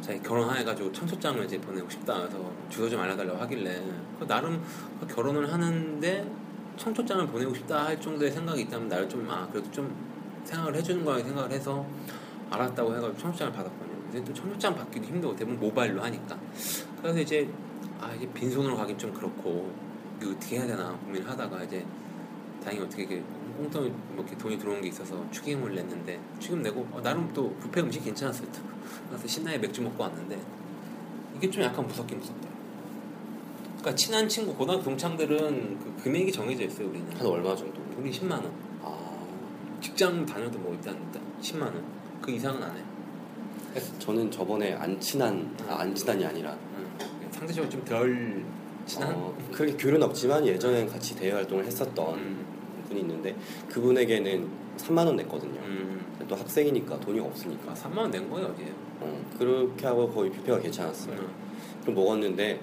[0.00, 2.22] 자기 결혼해가지고 청첩장을 이제 보내고 싶다.
[2.22, 3.82] 해서 주소 좀 알려달라고 하길래.
[4.18, 4.62] 그 나름
[5.00, 6.30] 그 결혼을 하는데
[6.76, 9.94] 청첩장을 보내고 싶다 할 정도의 생각이 있다면 나를 좀 아 그래도 좀
[10.44, 11.86] 생각을 해주는 거라 생각을 해서
[12.50, 13.94] 알았다고 해가지고 청첩장을 받았거든요.
[14.12, 16.38] 근데 또 청첩장 받기도 힘들고 대부분 모바일로 하니까.
[17.00, 17.48] 그래서 이제
[18.00, 19.72] 아 이게 빈손으로 가긴 좀 그렇고
[20.20, 21.84] 이거 어떻게 해야 되나 고민을 하다가 이제
[22.62, 23.22] 다행히 어떻게 이렇게
[23.56, 27.80] 꽁돈이 뭐 이렇게 돈이 들어온 게 있어서 축의금을 냈는데 축의금 내고 어, 나름 또 뷔페
[27.80, 28.48] 음식 괜찮았어요.
[29.08, 30.38] 그래서 신나게 맥주 먹고 왔는데
[31.36, 32.48] 이게 좀 약간 무섭긴 무섭다.
[33.78, 37.06] 그러니까 친한 친구 고등학교 동창들은 그 금액이 정해져 있어요 우리는.
[37.16, 37.80] 한 얼마 정도?
[37.98, 38.50] 우리 10만 원.
[38.82, 38.98] 아,
[39.80, 41.84] 직장 다녀도 뭐 일단 일단 10만 원.
[42.22, 42.80] 그 이상은 안 해.
[43.98, 46.86] 저는 저번에 안 친한, 아, 안 친한이 아니라 응.
[47.30, 48.44] 상대적으로 좀 덜
[48.86, 49.12] 친한.
[49.14, 52.46] 어, 그렇게 교류는 없지만 예전에 같이 대외 활동을 했었던 음,
[52.94, 53.36] 분이 있는데
[53.68, 55.60] 그분에게는 3만 원 냈거든요.
[55.60, 56.00] 음.
[56.28, 58.72] 또 학생이니까 돈이 아, 없으니까 3만 원 낸 거예요 어디에?
[59.00, 61.16] 어, 그렇게 하고 거의 뷔페가 괜찮았어요.
[61.18, 61.28] 응.
[61.82, 62.60] 그럼 먹었는데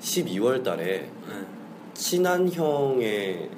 [0.00, 1.46] 12월 달에 응.
[1.94, 3.48] 친한 형의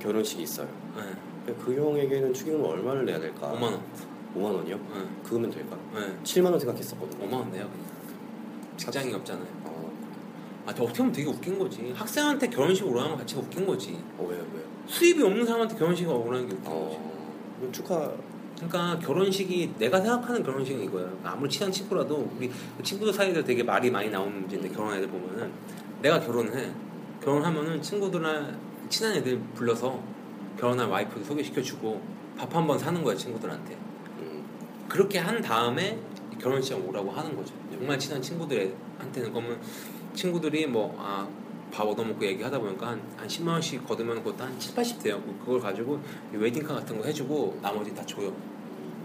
[0.00, 0.68] 결혼식이 있어요.
[0.96, 1.16] 응.
[1.64, 3.52] 그 형에게는 축의금을 얼마를 내야 될까?
[3.52, 3.80] 5만 원.
[4.36, 4.74] 5만 원이요?
[4.94, 5.08] 응.
[5.22, 5.78] 그거면 될까요?
[5.94, 6.18] 응.
[6.24, 7.26] 7만 원 생각했었거든요.
[7.28, 7.86] 5만 원 내요 그냥.
[8.76, 9.46] 직장이 없잖아요.
[9.64, 9.92] 어,
[10.66, 11.92] 아, 저 어떻게 보면 되게 웃긴 거지.
[11.94, 13.92] 학생한테 결혼식 오라는 건 자체가 웃긴 거지.
[14.18, 14.63] 어 왜요 왜요?
[14.86, 16.96] 수입이 없는 사람한테 결혼식 오라는 게 웃긴 거지.
[16.96, 18.10] 어, 축하
[18.56, 21.04] 그러니까 결혼식이 내가 생각하는 결혼식은 이거야.
[21.04, 22.50] 그러니까 아무리 친한 친구라도 우리
[22.82, 25.50] 친구들 사이에서 되게 말이 많이 나오는 문제인데 결혼한 애들 보면은
[26.02, 26.70] 내가 결혼을 해.
[27.22, 28.52] 결혼하면은 친구들이나
[28.88, 30.00] 친한 애들 불러서
[30.58, 32.00] 결혼한 와이프도 소개시켜주고
[32.36, 33.74] 밥 한 번 사는 거야 친구들한테.
[34.20, 34.44] 음,
[34.88, 35.98] 그렇게 한 다음에
[36.40, 37.54] 결혼식장 오라고 하는 거죠.
[37.72, 39.58] 정말 친한 친구들한테는 그러면
[40.14, 41.26] 친구들이 뭐, 아,
[41.74, 45.20] 밥 얻어먹고 얘기하다 보니까 한, 한 10만 원씩 거두면 그것도 한 7, 80 돼요.
[45.44, 45.98] 그걸 가지고
[46.32, 48.32] 웨딩카 같은 거 해주고 나머지 다 줘요.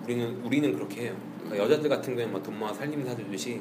[0.04, 1.16] 우리는, 우리는 그렇게 해요.
[1.40, 3.60] 그러니까 여자들 같은 경우에 막돈 모아 살림 사주듯이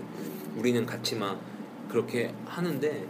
[0.57, 1.41] 우리는 같이 막
[1.89, 3.07] 그렇게 하는데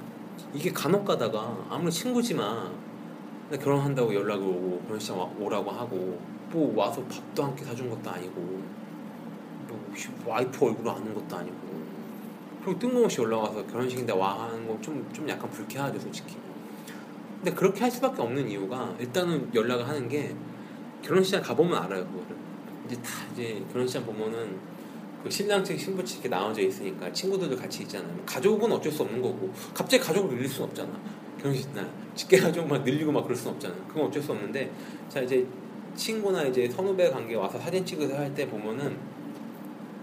[0.54, 2.72] 이게 간혹 가다가 아무리 친구지만
[3.50, 8.40] 결혼한다고 연락이 오고 결혼식장 와- 오라고 하고 뭐 와서 밥도 함께 사준 것도 아니고
[9.66, 9.94] 뭐
[10.26, 11.56] 와이프 얼굴을 아는 것도 아니고
[12.68, 16.36] 그리고 뜬금없이 와서 결혼식인데 와 하는 건좀좀 약간 불쾌하죠 솔직히.
[17.38, 20.34] 근데 그렇게 할 수밖에 없는 이유가 일단은 연락을 하는 게
[21.02, 22.36] 결혼식장 가보면 알아요 그거를.
[22.86, 24.58] 이제 다 이제 결혼식장 보면은
[25.22, 28.14] 그 신랑 측 신부 측 이렇게 나눠져 있으니까 친구들도 같이 있잖아요.
[28.26, 29.50] 가족은 어쩔 수 없는 거고.
[29.72, 30.90] 갑자기 가족을 늘릴 수는 없잖아.
[31.38, 31.88] 결혼식 날.
[32.14, 33.74] 직계 가족 막 늘리고 막 그럴 수는 없잖아.
[33.88, 34.70] 그건 어쩔 수 없는데
[35.08, 35.46] 자 이제
[35.96, 38.96] 친구나 이제 선후배 관계 와서 사진 찍으서 할 때 보면은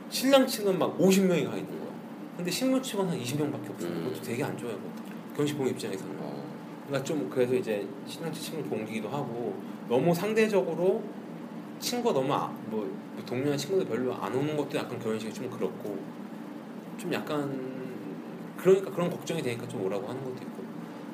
[0.10, 1.85] 신랑 측은 막 50명이 가 있는 거야.
[2.36, 3.88] 근데 신부 측은 한 20명밖에 없어.
[3.88, 4.04] 음.
[4.06, 4.78] 그것도 되게 안 좋아요.
[5.32, 6.16] 결혼식 보는 입장에서는.
[6.20, 6.44] 어,
[6.86, 9.56] 그러니까 좀 그래서 이제 신랑 측 친구를 옮기기도 하고
[9.90, 11.04] 너무 상대적으로
[11.80, 12.82] 친구가 너무 아, 뭐,
[13.14, 15.98] 뭐 동료나 친구들 별로 안 오는 것도 약간 결혼식이 좀 그렇고
[16.98, 17.86] 좀 약간
[18.58, 20.64] 그러니까 그런 걱정이 되니까 좀 오라고 하는 것도 있고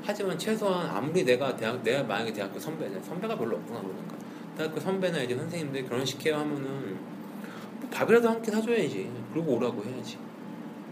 [0.04, 4.16] 하지만 최소한 아무리 내가 대학 내가 만약에 대학교 선배네 선배가 별로 없구나 그러니까
[4.58, 6.98] 대학교 선배나 이제 선생님들 결혼식해요 하면은
[7.80, 9.10] 뭐 밥이라도 한 끼 사줘야지.
[9.34, 10.18] 그리고 오라고 해야지.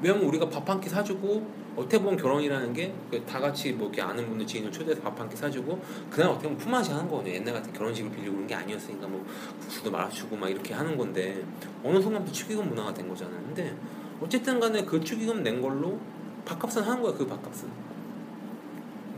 [0.01, 2.93] 왜냐면 우리가 밥 한 끼 사주고 어떻게 보면 결혼이라는 게
[3.27, 6.57] 다 같이 뭐 이렇게 아는 분들 지인을 초대해서 밥 한 끼 사주고 그날 어떻게 보면
[6.57, 7.33] 품앗이 하는 거거든요.
[7.35, 9.25] 옛날 같은 결혼식을 빌리고 그런 게 아니었으니까 뭐
[9.61, 11.43] 국수도 말아주고 막 이렇게 하는 건데
[11.83, 13.41] 어느 순간부터 축의금 문화가 된 거잖아요.
[13.45, 13.75] 근데
[14.21, 15.99] 어쨌든 간에 그 축의금 낸 걸로
[16.45, 17.69] 밥값은 하는 거야 그 밥값은.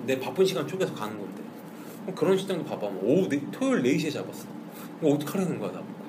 [0.05, 1.41] 내 바쁜 시간 쪼개서 가는 건데
[2.03, 4.47] 그럼 결혼식장도 봐봐 뭐 오후 네, 토요일 4시에 잡았어
[4.99, 6.01] 뭐 어떡하라는 거야 나보고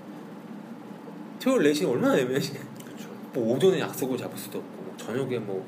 [1.39, 2.55] 토요일 4시에 얼마나 애매하지
[3.35, 5.67] 뭐 오전에 약속을 잡을 수도 없고 뭐 저녁에 뭐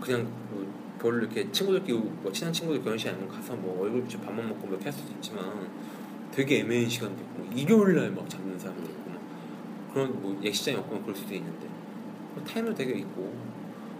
[0.00, 0.66] 그냥 뭐
[1.00, 4.70] 별로 이렇게 친구들끼리 뭐 친한 친구들 결혼식 아니면 가서 뭐 얼굴 비춰 밥만 먹고 뭐
[4.70, 5.68] 이렇게 할 수도 있지만
[6.32, 9.20] 되게 애매한 시간도 있고 뭐 일요일 날 막 잡는 사람도 있고 막
[9.92, 11.66] 그런 뭐 예식장이 없고 그럴 수도 있는데.
[12.34, 13.32] 뭐 타임도 되게 있고.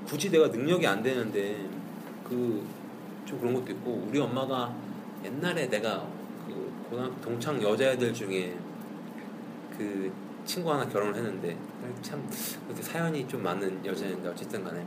[0.07, 1.69] 굳이 내가 능력이 안 되는데
[2.25, 2.65] 그
[3.27, 4.73] 좀 그런 것도 있고 우리 엄마가
[5.25, 6.07] 옛날에 내가
[6.47, 8.57] 그 고등학교 동창 여자애들 중에
[9.77, 10.11] 그
[10.47, 11.57] 친구 하나 결혼을 했는데
[12.03, 12.23] 참
[12.69, 14.85] 그때 사연이 좀 많은 여자인데 어쨌든 간에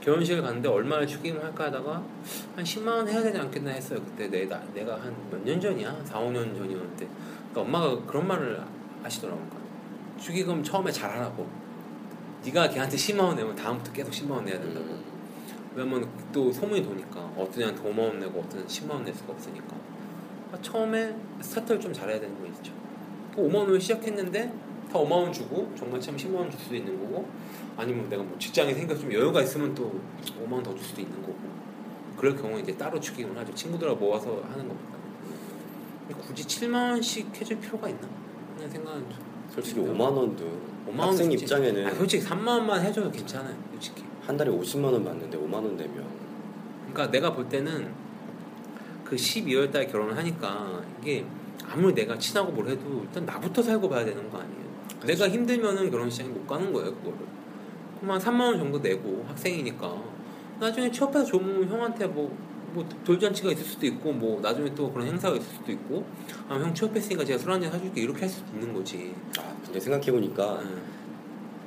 [0.00, 2.02] 결혼식을 갔는데 얼마나 축의금을 할까 하다가
[2.56, 4.00] 한 10만 원 해야 되지 않겠나 했어요.
[4.04, 6.02] 그때 내, 나, 내가 한 몇 년 전이야?
[6.04, 7.08] 4, 5년 전이었는데
[7.52, 8.60] 그러니까 엄마가 그런 말을
[9.02, 9.46] 하시더라고요.
[10.18, 11.46] 축의금 처음에 잘 하라고
[12.44, 14.86] 네가 걔한테 10만 원 내면 다음부터 계속 10만 원 내야 된다고
[15.74, 19.32] 왜냐면 또 소문이 도니까 어떤 애한테 5만 원 내고 어떤 애는 10만 원 낼 수가
[19.34, 19.76] 없으니까
[20.52, 22.72] 아, 처음에 스타트를 좀 잘해야 되는 거 있죠.
[23.34, 24.52] 그 5만 원을 시작했는데
[24.90, 27.28] 다 5만 원 주고 정말 참 10만 원 줄 수도 있는 거고
[27.76, 30.00] 아니면 내가 뭐 직장에 생겨 좀 여유가 있으면 또
[30.44, 31.36] 5만 원 더 줄 수도 있는 거고
[32.16, 33.54] 그럴 경우에 이제 따로 축의금을 하죠.
[33.54, 34.68] 친구들하고 모아서 하는.
[36.08, 38.06] 근데 굳이 7만 원씩 해줄 필요가 있나?
[38.56, 39.18] 하는 생각은 좀
[39.54, 40.44] 솔직히 5만 원도
[40.88, 41.44] 5만 원 학생 주지.
[41.44, 43.56] 입장에는 아, 솔직히 3만 원만 해줘도 괜찮아요.
[43.72, 44.04] 솔직히.
[44.26, 46.04] 한 달에 50만 원 받는데 5만 원 내면
[46.92, 47.90] 그러니까 내가 볼 때는
[49.04, 51.24] 그 12월 달에 결혼을 하니까 이게
[51.68, 54.69] 아무리 내가 친하고 뭘 해도 일단 나부터 살고 봐야 되는 거 아니에요.
[55.06, 57.18] 내가 힘들면은 결혼식장에 못 가는 거예요, 그거를.
[58.06, 59.94] 한 3만 원 정도 내고 학생이니까
[60.58, 62.34] 나중에 취업해서 좋으면 형한테 뭐,
[62.72, 66.04] 뭐 돌잔치가 있을 수도 있고 뭐 나중에 또 그런 행사가 있을 수도 있고
[66.48, 69.14] 아, 형 취업했으니까 제가 술 한잔 사줄게 이렇게 할 수도 있는 거지.
[69.38, 70.82] 아 근데 생각해보니까 응.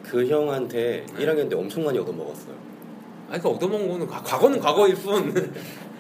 [0.04, 1.26] 그 형한테 네.
[1.26, 5.54] 1학년 때 엄청 많이 얻어먹었어요 아, 그러니까 얻어먹은 거는 과- 과거는 과거일 뿐.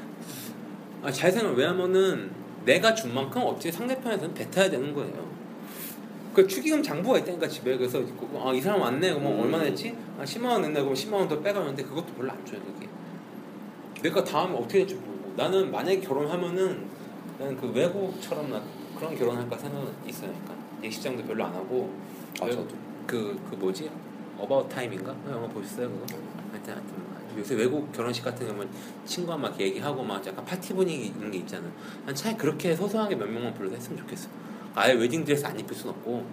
[1.04, 1.56] 아, 잘 생각.
[1.56, 2.32] 왜냐면은
[2.66, 5.33] 내가 준 만큼 어떻게 상대편에서는 뱉어야 되는 거예요.
[6.34, 8.02] 그 축의금 장부가 있다니까 집에 그래서
[8.44, 9.14] 아, 이 사람 왔네.
[9.14, 9.40] 그럼 음.
[9.42, 9.96] 얼마 냈지?
[10.20, 10.82] 아, 10만 원 냈네.
[10.82, 12.60] 그럼 10만 원 더 빼가는데 그것도 별로 안 줘요.
[12.62, 12.88] 그게.
[14.02, 16.86] 내가 다음에 어떻게 될지 모르고 나는 만약에 결혼하면은
[17.40, 18.62] 나는 그 외국처럼 나
[18.98, 20.32] 그런 결혼할까 생각은 있어요.
[20.32, 21.90] 그러니까 예식장도 별로 안 하고
[22.42, 22.76] 아 외국- 저도
[23.08, 23.90] 그, 그 뭐지?
[24.38, 25.16] About Time인가?
[25.26, 26.06] 그 영화 보셨어요 그거?
[26.52, 28.70] 하여튼, 하여튼 요새 외국 결혼식 같은 경우는
[29.06, 31.64] 친구와 막 얘기하고 막 약간 파티 분위기 있는 게 있잖아.
[32.06, 34.30] 난 차라리 그렇게 소소하게 몇 명만 불러서 했으면 좋겠어.
[34.76, 36.26] 아예 웨딩 드레스 안 입을 순 없고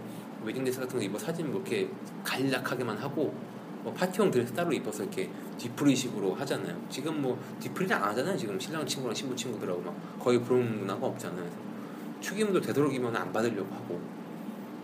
[0.45, 1.89] 웨딩 드레스 같은 거 입어 사진 뭐 이렇게
[2.25, 3.35] 간략하게만 하고
[3.83, 6.77] 뭐 파티용 드레스 따로 입어서 이렇게 뒤풀이식으로 하잖아요.
[6.89, 8.37] 지금 뭐 뒤풀이를 안 하잖아요.
[8.37, 11.49] 지금 신랑 친구랑 신부 친구들하고 막 거의 그런 문화가 없잖아요.
[12.21, 14.01] 축의금도 되도록이면 안 받으려고 하고.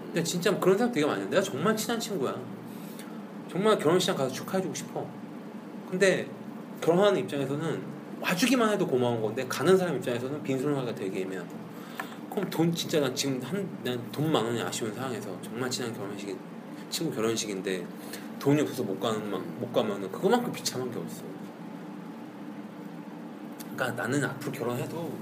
[0.07, 1.29] 근데 진짜 그런 사람 되게 많아요.
[1.29, 2.35] 내가 정말 친한 친구야.
[3.51, 5.07] 정말 결혼식장 가서 축하해주고 싶어.
[5.91, 6.29] 근데
[6.81, 7.83] 결혼하는 입장에서는
[8.21, 11.66] 와주기만 해도 고마운 건데 가는 사람 입장에서는 빈손하기가 되게 애매하다.
[12.37, 16.37] 그럼 돈 진짜 난 지금 한난 만 원이 아쉬운 상황에서 정말 친한 결혼식
[16.91, 17.87] 친구 결혼식인데
[18.39, 21.23] 돈이 없어서 못 가는 만- 못 가면은 그거만큼 비참한 게 없어.
[23.75, 25.13] 그러니까 나는 앞으로 결혼해도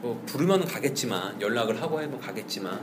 [0.00, 2.80] 뭐 부르면 가겠지만 연락을 하고 해도 가겠지만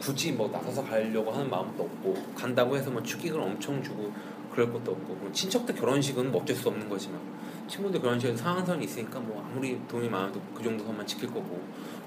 [0.00, 4.10] 굳이 뭐 나서서 가려고 하는 마음도 없고 간다고 해서 뭐 축의금을 엄청 주고
[4.50, 7.20] 그럴 것도 없고 뭐 친척들 결혼식은 뭐 어쩔 수 없는 거지만
[7.68, 11.60] 친구들 결혼식에서 상한선이 있으니까 뭐 아무리 돈이 많아도 그 정도 선만 지킬 거고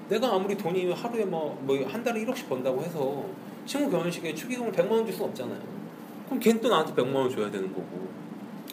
[0.08, 3.24] 내가 아무리 돈이 하루에 뭐뭐한 달에 1억씩 번다고 해서
[3.66, 5.60] 친구 결혼식에 축의금을 100만 원 줄수 없잖아요.
[6.26, 8.08] 그럼 걔는 또 나한테 100만 원 줘야 되는 거고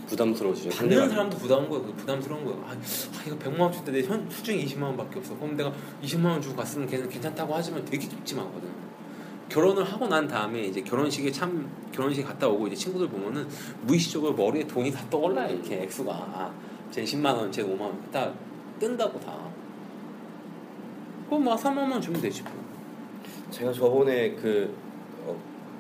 [0.08, 1.70] 부담스러워지죠 받는 사람도 부담한.
[1.70, 2.56] 그 부담스러운 거야.
[2.68, 5.36] 아, 아, 이거 100만 원 줄 때내현 수중이 20만 원밖에 없어.
[5.36, 5.72] 그럼 내가
[6.04, 8.86] 20만 원 주고 갔으면 걔는 괜찮다고 하지만 되게 찝찝하거든.
[9.50, 13.48] 결혼을 하고 난 다음에 이제 결혼식에 참 결혼식 갔다 오고 이제 친구들 보면은
[13.82, 16.54] 무의식적으로 머리에 돈이 다 떠올라 요 이렇게 액수가
[16.96, 18.32] 아, 쟤 10만 원, 쟤 5만 원, 다
[18.80, 19.38] 뜬다고 다.
[21.28, 22.54] 그럼 막 3만 원 주면 되지 뭐.
[23.52, 24.74] 제가 저번에 그
[25.26, 25.38] 어,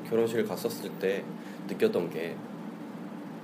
[0.10, 1.23] 결혼식을 갔었을 때
[1.69, 2.36] 느꼈던 게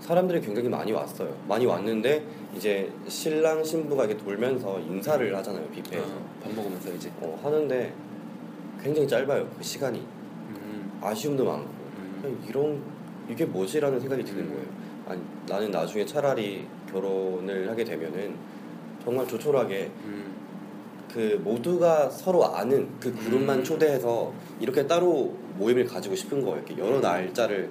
[0.01, 1.33] 사람들이 굉장히 많이 왔어요.
[1.47, 2.25] 많이 왔는데
[2.57, 7.09] 이제 신랑 신부가 이렇게 돌면서 인사를 하잖아요 뷔페에서 어, 밥 먹으면서 이제.
[7.21, 7.93] 어, 하는데
[8.83, 12.19] 굉장히 짧아요 그 시간이 음, 아쉬움도 많고 음.
[12.21, 12.81] 그냥 이런
[13.29, 14.65] 이게 뭐지라는 생각이 드는 거예요.
[15.11, 18.33] 아니 나는 나중에 차라리 결혼을 하게 되면은
[19.03, 20.35] 정말 조촐하게 음.
[21.11, 23.63] 그 모두가 서로 아는 그 그룹만 음.
[23.63, 26.57] 초대해서 이렇게 따로 모임을 가지고 싶은 거예요.
[26.65, 27.69] 이렇게 여러 날짜를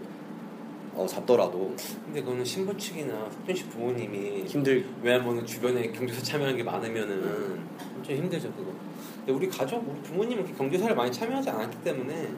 [0.95, 1.75] 어, 잡더라도
[2.05, 7.61] 근데 그거는 신부 측이나 석준 씨 부모님이 힘들 왜냐면 주변에 경조사 참여하는 게 많으면은
[8.03, 8.71] 좀 힘들죠 그거.
[9.19, 12.29] 근데 우리 가족, 우리 부모님은 이렇게 경조사를 많이 참여하지 않았기 때문에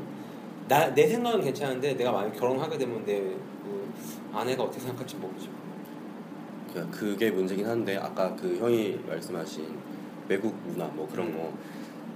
[0.69, 3.62] 나 내 생각은 괜찮은데 내가 만약 결혼하게 되면 내그
[4.33, 5.51] 아내가 어떻게 생각할지 모르죠.
[6.73, 9.67] 그- 그게 문제긴 한데 아까 그 형이 말씀하신
[10.29, 11.53] 외국 문화 뭐 그런 거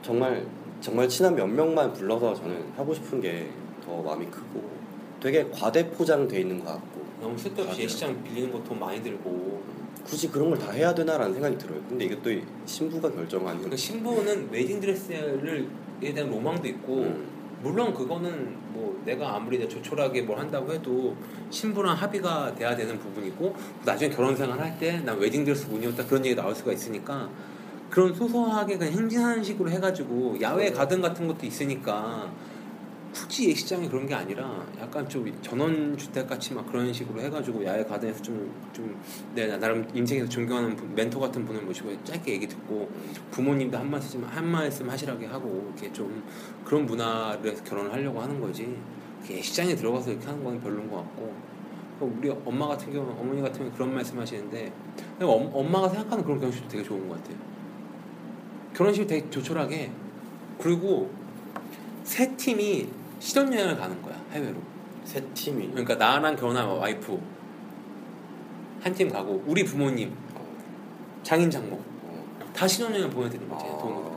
[0.02, 0.46] 정말
[0.81, 3.48] 정말 친한 몇 명만 불러서 저는 하고 싶은 게
[3.85, 4.68] 더 마음이 크고
[5.20, 7.83] 되게 과대 포장돼 있는 것 같고 너무 쓸데없이.
[7.83, 9.62] 예시장 빌리는 거 돈 많이 들고.
[10.05, 11.81] 굳이 그런 걸 다 해야 되나라는 생각이 들어요.
[11.88, 12.31] 근데 이게 또
[12.66, 15.68] 신부가 결정하는 그러니까 신부는 웨딩 드레스를
[16.02, 17.26] 에 대한 로망도 있고 음.
[17.62, 21.16] 물론 그거는 뭐 내가 아무리 조촐하게 뭘 한다고 해도
[21.50, 26.04] 신부랑 합의가 돼야 되는 부분이고 나중에 결혼 생활 할 때 난 웨딩 드레스 못 입었다
[26.06, 27.28] 그런 얘기 나올 수가 있으니까
[27.88, 32.28] 그런 소소하게 그냥 행진하는 식으로 해가지고 야외 가든 같은 것도 있으니까
[33.16, 37.83] 굳이 예식장이 그런 게 아니라 약간 좀 전원 주택 같이 막 그런 식으로 해가지고 야외
[37.83, 39.00] 가든에서 좀좀
[39.35, 42.90] 내가 나름 인생에서 존경하는 분, 멘토 같은 분을 모시고 짧게 얘기 듣고
[43.31, 46.22] 부모님도 한 말씀 한 말씀 하시라게 하고 이렇게 좀
[46.62, 48.76] 그런 문화를 결혼을 하려고 하는 거지.
[49.31, 51.35] 예식장에 들어가서 이렇게 하는 건 별로인 것 같고.
[51.98, 54.70] 그리고 우리 엄마 같은 경우 어머니 같은 경우 그런 말씀 하시는데
[55.18, 57.38] 그냥 엄, 엄마가 생각하는 그런 결혼식도 되게 좋은 것 같아요.
[58.74, 59.90] 결혼식 되게 조촐하게.
[60.59, 61.11] 그리고
[62.05, 62.87] 세 팀이
[63.18, 64.57] 신혼여행을 가는 거야 해외로.
[65.05, 65.68] 세 팀이?
[65.70, 67.20] 그러니까 나랑 결혼한 와이프
[68.83, 70.46] 한 팀 가고 우리 부모님 어,
[71.22, 72.24] 장인 장모 어.
[72.55, 74.16] 다 신혼여행 보내드린 거지 아, 돈으로.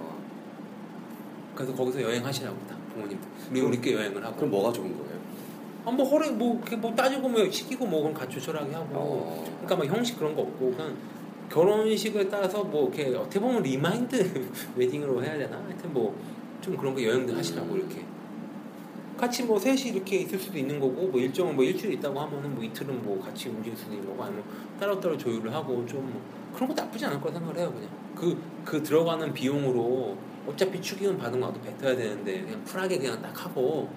[1.55, 3.19] 그래서 거기서 여행하시라고 다 부모님
[3.51, 4.35] 우리 우리께 여행을 하고.
[4.35, 5.19] 그럼 뭐가 좋은 거예요?
[5.85, 8.87] 아뭐 허리 뭐 뭐 따지고 뭐 시키고 뭐 그럼 같이 조촐하게 하고.
[8.95, 9.43] 어.
[9.65, 10.71] 그러니까 막 형식 그런 거 없고.
[10.75, 10.95] 그냥
[11.49, 15.57] 결혼식을 따라서 뭐 이렇게 어떻게 보면 remind wedding으로 해야 되나?
[15.57, 16.13] 하여튼 뭐
[16.61, 18.05] 좀 그런 거 여행들 하시라고 이렇게
[19.19, 22.63] 같이 뭐 셋이 이렇게 있을 수도 있는 거고 뭐 일정은 뭐 일주일 있다고 하면은 뭐
[22.63, 24.43] 이틀은 뭐 같이 움직일 수도 있는 거고 아니면
[24.79, 27.89] 따로따로 조율을 하고 좀 뭐 그런 거 나쁘지 않을 거라 생각을 해요 그냥.
[28.15, 33.89] 그그 들어가는 비용으로 어차피 축의금 받은 거 나도 뱉어야 되는데 그냥 쿨하게 그냥 딱 하고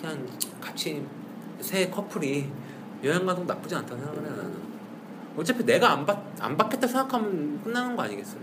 [0.00, 0.26] 그냥
[0.60, 1.04] 같이
[1.60, 2.46] 새 커플이
[3.02, 4.74] 여행 가도 나쁘지 않다는 생각을 해요 나는.
[5.36, 8.40] 어차피 내가 안, 받, 안 받겠다 생각하면 끝나는 거 아니겠어요?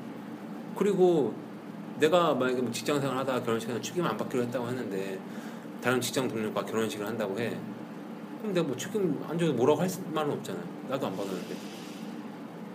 [0.76, 1.34] 그리고
[2.00, 5.20] 내가 만약에 뭐 직장 생활 하다가 결혼식에 축의금 안 받기로 했다고 했는데
[5.82, 7.58] 다른 직장 동료가 결혼식을 한다고 해.
[8.40, 11.56] 그럼 내가 뭐 축의금 안 줘도 뭐라고 할 말은 없잖아요 나도 안 받았는데.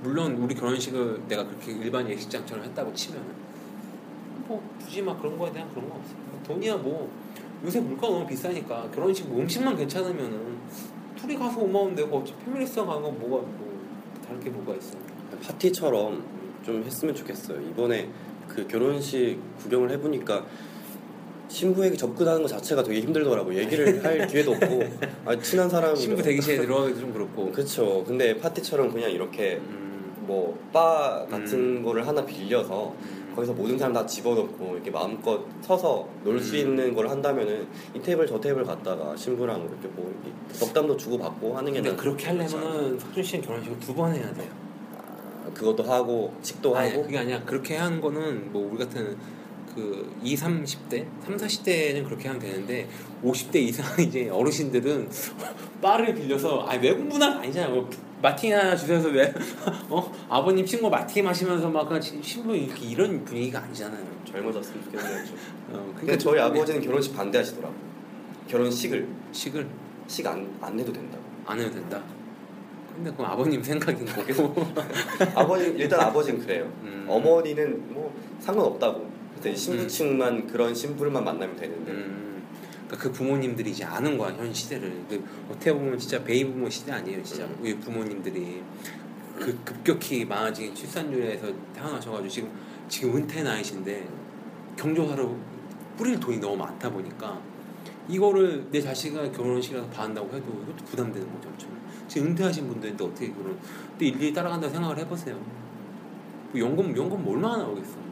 [0.03, 3.27] 물론 우리 결혼식을 내가 그렇게 일반 예식장처럼 했다고 치면은
[4.47, 6.15] 뭐 굳이 막 그런 거에 대한 그런 거 없어.
[6.47, 7.11] 돈이야 뭐.
[7.65, 10.59] 요새 물가 너무 비싸니까 결혼식 뭐 음식만 괜찮으면은
[11.17, 13.81] 둘이 가서 5만 원 내고 어차피 패밀리스랑 가는 거 뭐가 뭐
[14.25, 14.99] 다른 게 뭐가 있어.
[15.43, 16.23] 파티처럼
[16.63, 17.61] 좀 했으면 좋겠어요.
[17.71, 18.11] 이번에
[18.47, 20.45] 그 결혼식 구경을 해보니까
[21.61, 23.55] 신부에게 접근하는 것 자체가 되게 힘들더라고.
[23.55, 24.83] 얘기를 할 기회도 없고
[25.25, 28.05] 아, 친한 사람 신부 대기실에 들어가기도 좀 그렇고 그렇죠.
[28.07, 33.33] 근데 파티처럼 그냥 이렇게 음, 뭐바 같은 거를 하나 빌려서 음.
[33.35, 36.59] 거기서 모든 사람 다 집어넣고 이렇게 마음껏 서서 놀수 음.
[36.61, 41.57] 있는 걸 한다면은 이 테이블 저 테이블 갔다가 신부랑 이렇게 뭐 이렇게 덕담도 주고 받고
[41.57, 42.27] 하는 게 근데 난 그렇게.
[42.27, 44.49] 하려면은 석준 씨는 결혼식을 두 번 해야 돼요.
[45.47, 47.43] 아, 그것도 하고 식도 아니, 하고 그게 아니야.
[47.45, 49.17] 그렇게 하는 거는 뭐 우리 같은
[49.77, 52.89] 그 2, 30대, 3, 40대는 그렇게 하면 되는데
[53.23, 55.09] 50대 이상 이제 어르신들은
[55.83, 57.75] 바를 빌려서 아 외국 문화가 아니잖아요.
[57.75, 57.91] 뭐
[58.23, 59.33] 마티니 하나 주셔서 왜
[59.91, 60.13] 어?
[60.31, 64.03] 아버님 친구 마티니 마시면서 막 그냥 신부 이렇게 이런 분위기가 아니잖아요.
[64.25, 65.27] 젊어졌으면 좋겠네요.
[65.27, 65.37] 좀.
[65.73, 67.75] 어, 근데 저희 아버지는 결혼식 반대하시더라고.
[68.49, 69.67] 결혼식을 식을
[70.07, 71.23] 식안안 해도 된다고.
[71.45, 72.03] 안 해도 된다.
[72.95, 74.67] 근데 그건 아버님 생각인 거고.
[75.35, 76.65] 아버지 일단 아버지는 그래요.
[76.83, 77.05] 음.
[77.07, 79.16] 어머니는 뭐 상관없다고.
[79.37, 81.93] 그때 신부층만 그런 신부를만 만나면 되는데.
[81.93, 82.43] 음,
[82.87, 85.05] 그러니까 그 부모님들이 이제 아는 거야 현 시대를.
[85.09, 87.45] 그 어떻게 보면 진짜 베이비 부모 시대 아니에요, 진짜.
[87.45, 87.57] 음.
[87.61, 88.63] 우리 부모님들이
[89.39, 92.51] 그 급격히 많아진 출산율에서 태어나셔가지고 지금
[92.89, 94.09] 지금 은퇴 나이신데
[94.77, 95.37] 경조사로
[95.97, 97.41] 뿌릴 돈이 너무 많다 보니까
[98.09, 101.53] 이거를 내 자식이 결혼식이라서 봐한다고 해도 이것도 부담되는 거죠.
[101.59, 101.77] 좀.
[102.09, 103.59] 지금 은퇴하신 분들인데 어떻게 그런
[103.99, 105.35] 또 일일이 따라간다고 생각을 해보세요.
[106.53, 108.06] 뭐 연금 연금 뭐 얼마나 나오겠어.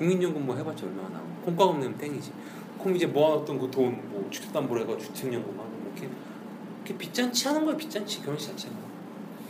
[0.00, 2.32] 국민연금 뭐 해봤자 얼마나 나오고 콩가금 내면 땡이지.
[2.80, 6.08] 그럼 이제 모아놨던 그 돈 뭐 주택담보로 해가 주택연금 하고 뭐 이렇게
[6.86, 8.74] 이렇게 빚잔치 하는 거야 빚잔치 결혼식 자체가.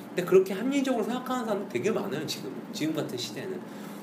[0.08, 3.60] 근데 그렇게 합리적으로 생각하는 사람 되게 많아요 지금 지금 같은 시대는.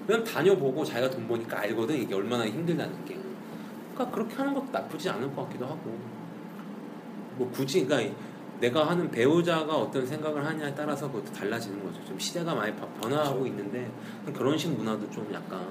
[0.08, 3.18] 왜냐면 다녀보고 자기가 돈 버니까 알거든 이게 얼마나 힘들다는 게.
[3.94, 5.98] 그러니까 그렇게 하는 것도 나쁘지 않을 것 같기도 하고.
[7.36, 8.16] 뭐 굳이 그러니까
[8.62, 12.04] 내가 하는 배우자가 어떤 생각을 하냐에 따라서 그것도 달라지는 거죠.
[12.06, 13.92] 좀 시대가 많이 바- 변화하고 있는데
[14.36, 15.68] 결혼식 문화도 좀 약간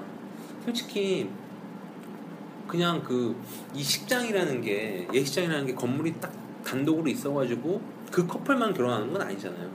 [0.67, 1.29] 솔직히
[2.67, 3.33] 그냥 그
[3.73, 6.33] 이 식장이라는 게 예식장이라는 게 건물이 딱
[6.65, 7.79] 단독으로 있어가지고
[8.11, 9.69] 그 커플만 결혼하는 건 아니잖아요.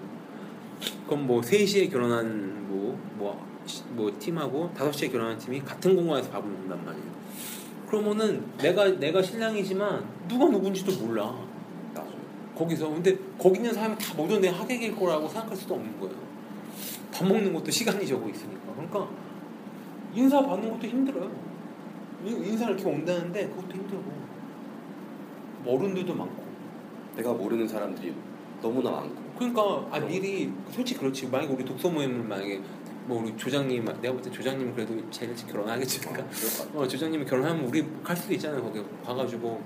[1.07, 6.51] 그럼 뭐 3시에 결혼한 뭐, 뭐, 시- 뭐 팀하고 5시에 결혼한 팀이 같은 공간에서 밥을
[6.51, 7.07] 먹는단 말이에요.
[7.89, 11.35] 그러면은 내가 내가 신랑이지만 누가 누군지도 몰라.
[12.55, 16.15] 거기서 근데 거기 있는 사람이 다 모두 내 하객일 거라고 생각할 수도 없는 거예요.
[17.11, 18.73] 밥 먹는 것도 시간이 적어 있으니까.
[18.75, 19.09] 그러니까
[20.15, 21.31] 인사 받는 것도 힘들어요.
[22.25, 24.13] 인- 인사를 이렇게 온다는데 그것도 힘들고
[25.67, 26.43] 어른들도 많고.
[27.17, 28.15] 내가 모르는 사람들이
[28.63, 31.27] 너무나 많고 그러니까 아 미리 솔직히 그렇지.
[31.29, 32.61] 만약에 우리 독서 모임을 만약에
[33.07, 36.01] 뭐 우리 조장님 내가 볼 때 조장님은 그래도 제일 일찍 결혼하겠지.
[36.01, 36.25] 그러니까
[36.75, 38.63] 어, 조장님이 결혼하면 우리 갈 수도 있잖아요.
[38.63, 39.61] 거기 가가지고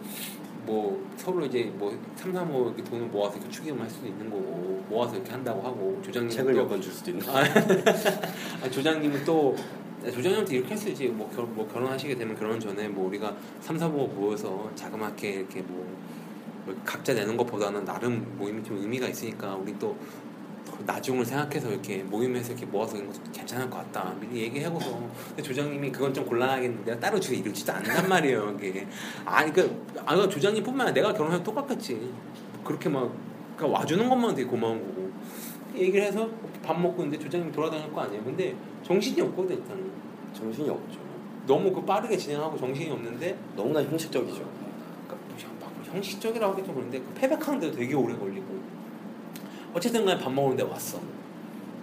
[0.64, 5.14] 뭐 서로 이제 뭐 삼삼오 이렇게 돈을 모아서 이렇게 축의금 할 수도 있는 거고 모아서
[5.14, 7.40] 이렇게 한다고 하고 조장님 책을 몇권줄 수도 있는 아,
[8.64, 9.54] 아, 조장님은 또
[10.10, 15.30] 조장님한테 이렇게 있지 뭐, 결, 뭐 결혼하시게 되면 결혼 전에 뭐 우리가 삼삼오 모여서 자그맣게
[15.30, 15.86] 이렇게 뭐,
[16.64, 19.96] 뭐 각자 내는 것보다는 나름 모임이 좀 의미가 있으니까 우리 또
[20.84, 24.14] 나중을 생각해서 이렇게 모임에서 이렇게 모아서 이런 것도 괜찮을 것 같다.
[24.20, 28.86] 미리 얘기하고서 근데 조장님이 그건 좀 곤란하겠는데 따로 지금 이러지도 않단 말이에요 이게.
[29.24, 32.12] 아니 그 아, 조장님뿐만 아니라 내가 결혼해도 똑같겠지.
[32.64, 33.10] 그렇게 막
[33.56, 34.95] 그러니까 와주는 것만 되게 고마운 거고
[35.76, 36.28] 얘기를 해서
[36.62, 38.22] 밥 먹고 있는데 조장님 돌아다닐 거 아니에요.
[38.24, 39.90] 근데 정신이 없거든 일단은.
[40.32, 40.98] 정신이 없죠.
[41.46, 44.36] 너무 그 빠르게 진행하고 정신이 없는데 너무나 형식적이죠.
[45.06, 48.46] 그러니까 뭐 형- 막 형식적이라고 하기 좀 그런데 그 패백하는데도 되게 오래 걸리고.
[49.74, 50.98] 어쨌든 간에 밥 먹는데 왔어.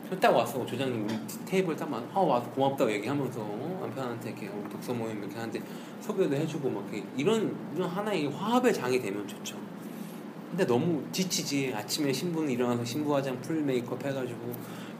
[0.10, 0.64] 그딱 왔어.
[0.66, 3.78] 조장님 우리 테이블 딱 막, 아 와서 고맙다고 얘기하면서 어?
[3.82, 5.60] 남편한테 이렇게 독서 모임 이렇게 하는데
[6.02, 6.84] 소개도 해주고 막
[7.18, 9.56] 이런 이런 하나의 화합의 장이 되면 좋죠
[10.54, 11.74] 근데 너무 지치지.
[11.76, 14.40] 아침에 신부는 일어나서 신부 화장 full 메이크업 해가지고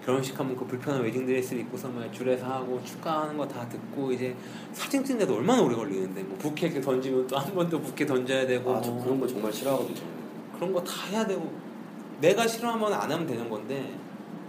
[0.04, 4.36] 결혼식 하면 그 불편한 웨딩 드레스를 입고서 막 줄에서 하고 축하하는 거 다 듣고 이제
[4.74, 6.24] 사진 찍는데도 얼마나 오래 걸리는데.
[6.24, 8.76] 뭐 부케 이렇게 던지면 또 한번더 부케 던져야 되고.
[8.76, 10.02] 아 저 뭐 그런 거 정말 싫어하거든요
[10.56, 11.54] 그런 거 다 해야 되고.
[12.20, 13.94] 내가 싫어하면 안 하면 되는 건데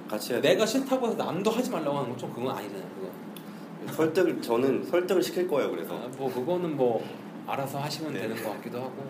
[0.09, 3.93] 같이 해야 돼 내가 싫다고 해서 남도 하지 말라고 하는 건 좀 그건 아니잖아요 그거.
[3.93, 5.95] 설득을 저는 설득을 시킬 거예요 그래서.
[5.95, 7.05] 아, 뭐 그거는 뭐
[7.47, 8.21] 알아서 하시면 네.
[8.23, 9.05] 되는 것 같기도 하고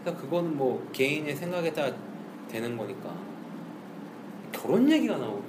[0.00, 1.92] 그러니까 그거는 뭐 개인의 생각에 따라
[2.48, 3.14] 되는 거니까.
[4.52, 5.42] 결혼 얘기가 나오고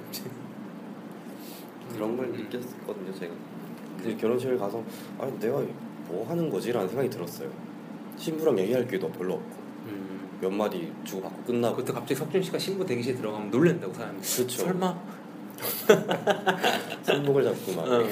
[1.92, 2.32] 그런 걸 음.
[2.32, 3.32] 느꼈거든요 제가.
[3.96, 4.82] 근데 결혼식을 가서
[5.18, 5.62] 아 내가
[6.06, 7.50] 뭐 하는 거지라는 생각이 들었어요.
[8.16, 9.56] 신부랑 얘기할 기회도 별로 없고.
[9.86, 10.38] 음.
[10.40, 11.76] 몇 마디 주고받고 끝나고.
[11.76, 14.20] 그것도 갑자기 석준 씨가 신부 대기실에 들어가면 놀랜다고 사람이.
[14.20, 14.48] 그쵸.
[14.48, 14.98] 설마?
[17.02, 17.86] 손목을 잡고 막.
[17.88, 18.04] 어,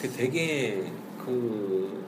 [0.00, 0.92] 그 되게
[1.24, 2.04] 그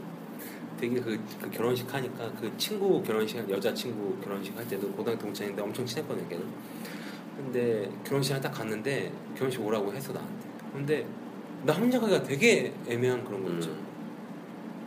[0.77, 5.63] 되게 그, 그 결혼식 하니까 그 친구 결혼식 여자 친구 결혼식 할 때도 고등학교 동창인데
[5.63, 6.29] 엄청 친했거든요.
[6.29, 6.45] 걔는.
[7.37, 10.49] 근데 결혼식을 딱 갔는데 결혼식 오라고 했어 나한테.
[10.73, 11.07] 근데
[11.65, 13.71] 나 혼자 가기가 되게 애매한 그런 거 있죠.
[13.71, 13.87] 음.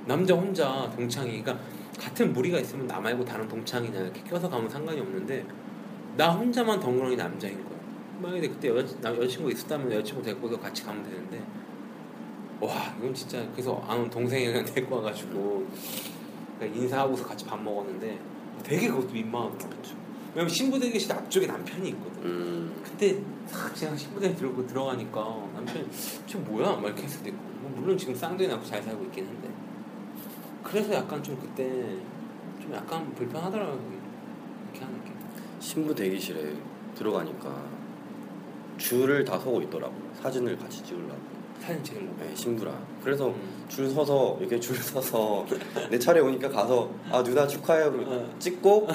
[0.06, 1.60] 남자 혼자 동창이 그러니까
[2.00, 5.46] 같은 무리가 있으면 나 말고 다른 동창이나 이렇게 껴서 가면 상관이 없는데
[6.18, 7.78] 나 혼자만 덩그러니 남자인 거야.
[8.22, 11.42] 만약에 그때 여자, 나 여자친구 있었다면 여자친구 데리고도 같이 가면 되는데
[12.62, 15.68] 와 이건 진짜 그래서 아는 동생이 그냥 데리고 와가지고
[16.62, 18.20] 인사하고서 같이 밥 먹었는데
[18.64, 20.00] 되게 그것도 민망하더라고요.
[20.34, 22.24] 왜냐면 신부 대기실 앞쪽에 남편이 있거든.
[22.24, 25.88] 음, 그때 싹 그냥 신부대 들고 들어가니까 남편이
[26.28, 26.74] 저 뭐야?
[26.74, 27.40] 막 이렇게 했을 수도 있고.
[27.62, 29.50] 뭐 물론 지금 쌍둥이 낳고 잘 살고 있긴 한데.
[30.64, 31.98] 그래서 약간 좀 그때
[32.62, 34.00] 좀 약간 불편하더라고요
[34.72, 35.12] 이렇게 하는 게.
[35.60, 36.54] 신부 대기실에
[36.96, 37.64] 들어가니까
[38.78, 41.18] 줄을 다 서고 있더라고 사진을 같이 찍으려고
[41.62, 43.66] 사진 찍으려고 네, 신부랑 그래서 음.
[43.68, 45.46] 줄 서서 이렇게 줄 서서
[45.90, 48.36] 내 차례 오니까 가서 아 누나 축하해요 어.
[48.40, 48.88] 찍고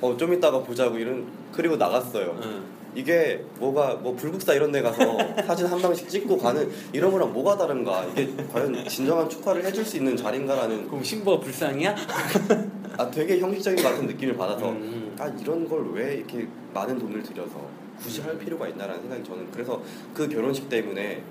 [0.00, 2.62] 어 좀 이따가 보자고 이런 그리고 나갔어요 응.
[2.94, 7.56] 이게 뭐가 뭐 불국사 이런 데 가서 사진 한 방씩 찍고 가는 이런 거랑 뭐가
[7.56, 11.94] 다른가 이게 과연 진정한 축하를 해줄 수 있는 자리인가라는 그럼 신부가 불쌍이야?
[12.96, 15.14] 아 되게 형식적인 것 같은 느낌을 받아서 음.
[15.18, 17.60] 아 이런 걸 왜 이렇게 많은 돈을 들여서
[18.00, 19.82] 굳이 할 필요가 있나라는 생각이 저는 그래서
[20.14, 21.22] 그 결혼식 때문에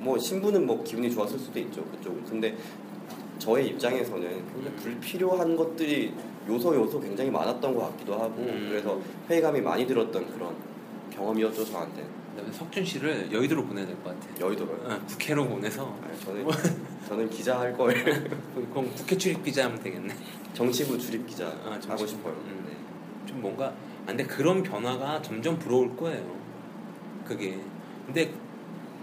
[0.00, 2.56] 뭐 신부는 뭐 기분이 좋았을 수도 있죠 그쪽은 근데
[3.38, 4.22] 저의 입장에서는
[4.52, 6.12] 굉장히 불필요한 것들이
[6.48, 8.66] 요소 요소 굉장히 많았던 것 같기도 하고 음.
[8.70, 10.54] 그래서 회의감이 많이 들었던 그런
[11.10, 12.04] 경험이었죠 저한테
[12.34, 14.78] 그다음에 석준 씨를 여의도로 보내야 될 것 같아 여의도로요.
[14.88, 16.46] 응, 국회로 보내서 아니, 저는
[17.08, 18.04] 저는 기자 할 거예요.
[18.72, 20.14] 그럼 국회 출입 기자 하면 되겠네
[20.54, 22.32] 정치부 출입 기자 아, 하고 정치- 싶어요.
[22.34, 22.76] 음, 네.
[23.26, 26.24] 좀 뭔가 아, 근데 그런 변화가 점점 불어올 거예요.
[27.26, 27.58] 그게.
[28.06, 28.30] 근데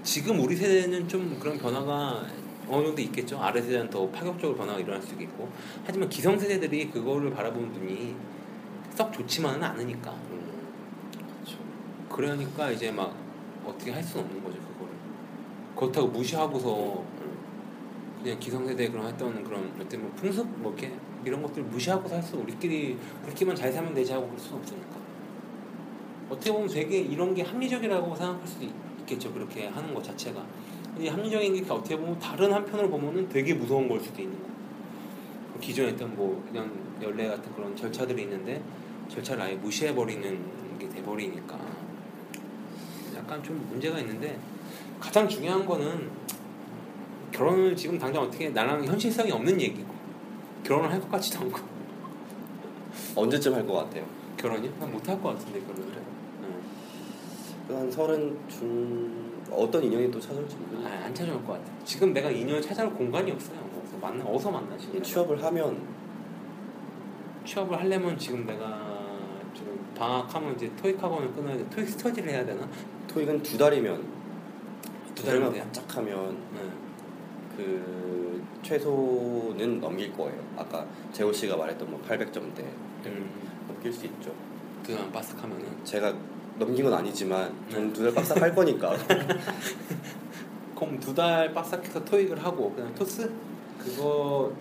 [0.08, 2.26] 지금 우리 세대는 좀 그런 변화가
[2.70, 3.38] 어느 정도 있겠죠.
[3.42, 5.50] 아래 세대는 더 파격적으로 변화가 일어날 수도 있고.
[5.86, 8.16] 하지만 기성 세대들이 그거를 바라보는 눈이
[8.96, 10.12] 썩 좋지만은 않으니까.
[10.32, 10.50] 음,
[11.12, 11.58] 그렇죠.
[12.10, 13.14] 그러니까 이제 막
[13.66, 14.94] 어떻게 할 수는 없는 거죠 그거를.
[15.76, 17.04] 그렇다고 무시하고서
[18.24, 20.96] 그냥 기성세대 그런 했던 그런 어떤 뭐 풍습 뭐 이렇게
[21.26, 24.96] 이런 것들 무시하고 살 수 우리끼리 우리끼리만 잘 살면 되지 하고 그럴 수는 없으니까
[26.30, 30.44] 어떻게 보면 되게 이런 게 합리적이라고 생각할 수도 있- 있겠죠 그렇게 하는 것 자체가
[30.94, 34.54] 근데 합리적인 게 어떻게 보면 다른 한편으로 보면은 되게 무서운 걸 수도 있는 거예요
[35.54, 36.70] 그 기존에 있던 뭐 이런
[37.02, 38.62] 연례 같은 그런 절차들이 있는데
[39.10, 41.58] 절차를 아예 무시해버리는 게 돼버리니까
[43.16, 44.38] 약간 좀 문제가 있는데
[45.00, 46.10] 가장 중요한 거는
[47.32, 49.94] 결혼을 지금 당장 어떻게 나랑 현실성이 없는 얘기고
[50.64, 51.60] 결혼을 할 것 같지도 않고
[53.16, 54.06] 언제쯤 할 것 같아요?
[54.38, 54.70] 결혼이?
[54.80, 56.17] 난못할 것 같은데 결혼을 응.
[57.70, 60.88] 한 서른 중 어떤 인연이 또 찾아올지 모르겠어요.
[60.88, 64.78] 아, 안 찾아올 것 같아 지금 내가 인연을 찾아올 공간이 없어요 어디서 만나 어디서 만나
[64.78, 65.82] 지금 이 취업을 하면
[67.46, 68.98] 취업을 하려면 지금 내가
[69.54, 72.68] 지금 방학하면 이제 토익 학원을 끊어야 돼 토익 스터디를 해야 되나?
[73.08, 74.04] 토익은 두 달이면
[75.16, 76.72] 두두 달만 달인데 바짝 하면 응.
[77.56, 80.40] 그 최소는 넘길 거예요.
[80.56, 82.60] 아까 재호 씨가 말했던 뭐 800점대
[83.06, 83.30] 음,
[83.68, 84.32] 넘길 수 있죠.
[84.84, 86.14] 두 달만 빠삭하면은 제가
[86.60, 87.72] 넘긴 건 아니지만 네.
[87.74, 88.96] 저는 두달 빡싹 할 거니까
[90.76, 93.32] 그럼 두 달 빡싹해서 토익을 하고 그냥 토스
[93.80, 94.52] 그거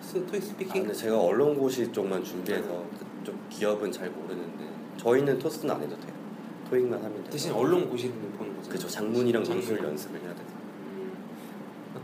[0.00, 2.84] 토스 토익 아, speaking 근데 제가 언론고시 쪽만 준비해서
[3.18, 4.64] 그쪽 기업은 잘 모르는데
[4.98, 6.12] 저희는 토스는 안 해도 돼요.
[6.68, 7.24] 토익만 하면 돼요.
[7.30, 8.70] 대신 언론 고시를 보는 거죠.
[8.70, 9.60] 그죠 장문이랑 장문.
[9.66, 10.44] 논술 연습을 해야 돼서
[10.90, 11.12] 음,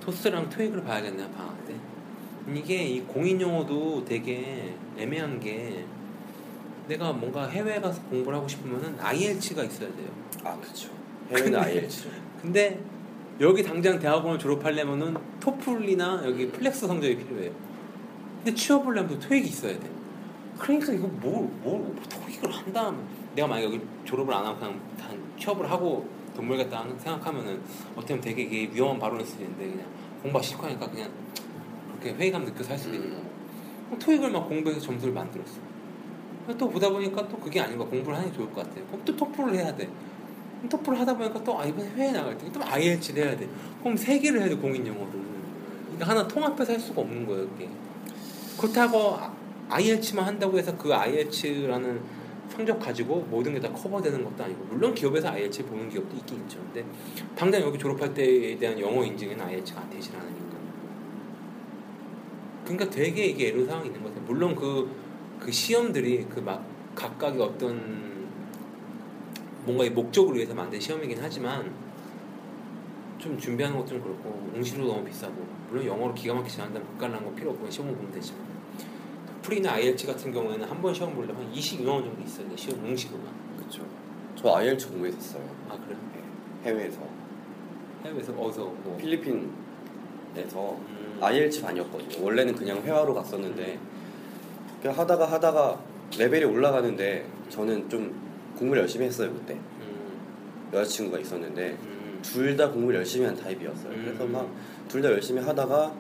[0.01, 1.75] 토스랑 토익을 봐야겠네 방학 때.
[2.55, 5.85] 이게 이 공인 영어도 되게 애매한 게
[6.89, 10.09] 내가 뭔가 해외 가서 공부를 하고 싶으면은 IELTS가 있어야 돼요.
[10.43, 10.89] 아 그렇죠.
[11.30, 12.09] 해외는 IELTS
[12.41, 12.80] 근데
[13.41, 17.53] 여기 당장 대학원을 졸업하려면은 토플이나 여기 FLEX 성적이 필요해요.
[18.39, 19.91] 근데 취업을 하려면 또 토익이 있어야 돼.
[20.59, 25.16] 그러니까 이거 뭘, 뭘 토익을 한다 면 내가 만약 여기 졸업을 안 하고 그냥 단
[25.39, 27.61] 취업을 하고 돈 벌겠다 생각하면은
[27.95, 29.86] 어떻게 보면 되게 이게 위험한 발언일 수도 있는데 그냥
[30.22, 31.11] 공부가 싫고 하니까 그냥
[32.01, 33.28] 그렇게 회의감 느껴서 할 수도 있는 거고
[33.86, 35.61] 그럼 토익을 막 공부해서 점수를 만들었어
[36.57, 38.81] 또 보다 보니까 또 그게 아닌 거야 공부를 하는 게 좋을 것 같아.
[38.87, 39.89] 그럼 또 토플을 해야 돼.
[40.69, 43.49] 토플을 하다 보니까 또 아, 이번에 회에 나갈 때 또 IELTS를 해야 돼.
[43.83, 45.09] 그럼 세 개를 해야 돼 공인 영어를.
[45.87, 47.69] 그러니까 하나 통합해서 할 수가 없는 거예요 그게.
[48.59, 49.33] 그렇다고 아-
[49.71, 52.01] IELTS만 한다고 해서 그 IELTS라는
[52.49, 56.59] 성적 가지고 모든 게 다 커버되는 것도 아니고 물론 기업에서 IELTS 보는 기업도 있긴 있죠.
[56.73, 56.85] 근데
[57.37, 60.49] 당장 여기 졸업할 때에 대한 영어 인증에는 IELTS가 안 되질 않으니까.
[62.65, 64.25] 그러니까 되게 이게 애로사항이 있는 것 같아요.
[64.27, 64.91] 물론 그,
[65.41, 66.64] 그 시험들이 그 막
[66.95, 68.26] 각각의 어떤
[69.64, 71.70] 뭔가 의 목적을 위해서 만든 시험이긴 하지만
[73.18, 75.34] 좀 준비하는 것도 좀 그렇고 응시로 너무 비싸고
[75.68, 78.41] 물론 영어로 기가 막히게 잘한다면 그깔난 거 필요 없고 시험을 보면 되지만
[79.43, 83.26] 프리나 IELTS 같은 경우에는 한 번 시험 보려면 22만 원 정도 있어요 시험 응시로만
[83.59, 83.82] 그렇죠.
[84.36, 85.43] 저 IELTS 공부했었어요.
[85.68, 85.99] 아 그래요?
[86.64, 87.01] 해외에서
[88.05, 89.49] 해외에서 어디서 뭐 필리핀에서
[90.57, 91.18] 음.
[91.20, 92.24] IELTS 반이었거든요.
[92.24, 93.78] 원래는 그냥 회화로 갔었는데
[94.81, 95.81] 그냥 하다가 하다가
[96.18, 98.14] 레벨이 올라가는데 저는 좀
[98.59, 100.18] 공부를 열심히 했어요 그때 음,
[100.72, 103.93] 여자친구가 있었는데 음, 둘다 공부를 열심히 한 타입이었어요.
[103.93, 104.03] 음.
[104.05, 104.47] 그래서 막
[104.89, 105.93] 둘 다 열심히 하다가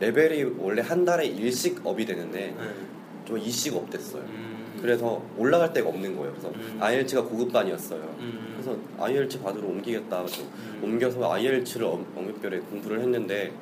[0.00, 2.74] 레벨이 원래 한 달에 일씩 업이 되는데 네.
[3.26, 4.22] 저 2씩 업 됐어요.
[4.22, 6.30] 음, 그래서 올라갈 데가 없는 거예요.
[6.32, 6.78] 그래서 음.
[6.80, 8.00] IELTS가 고급반이었어요.
[8.20, 10.22] 음, 그래서 IELTS 반으로 옮기겠다.
[10.22, 10.80] 음.
[10.82, 13.52] 옮겨서 IELTS를 엄격별에 공부를 했는데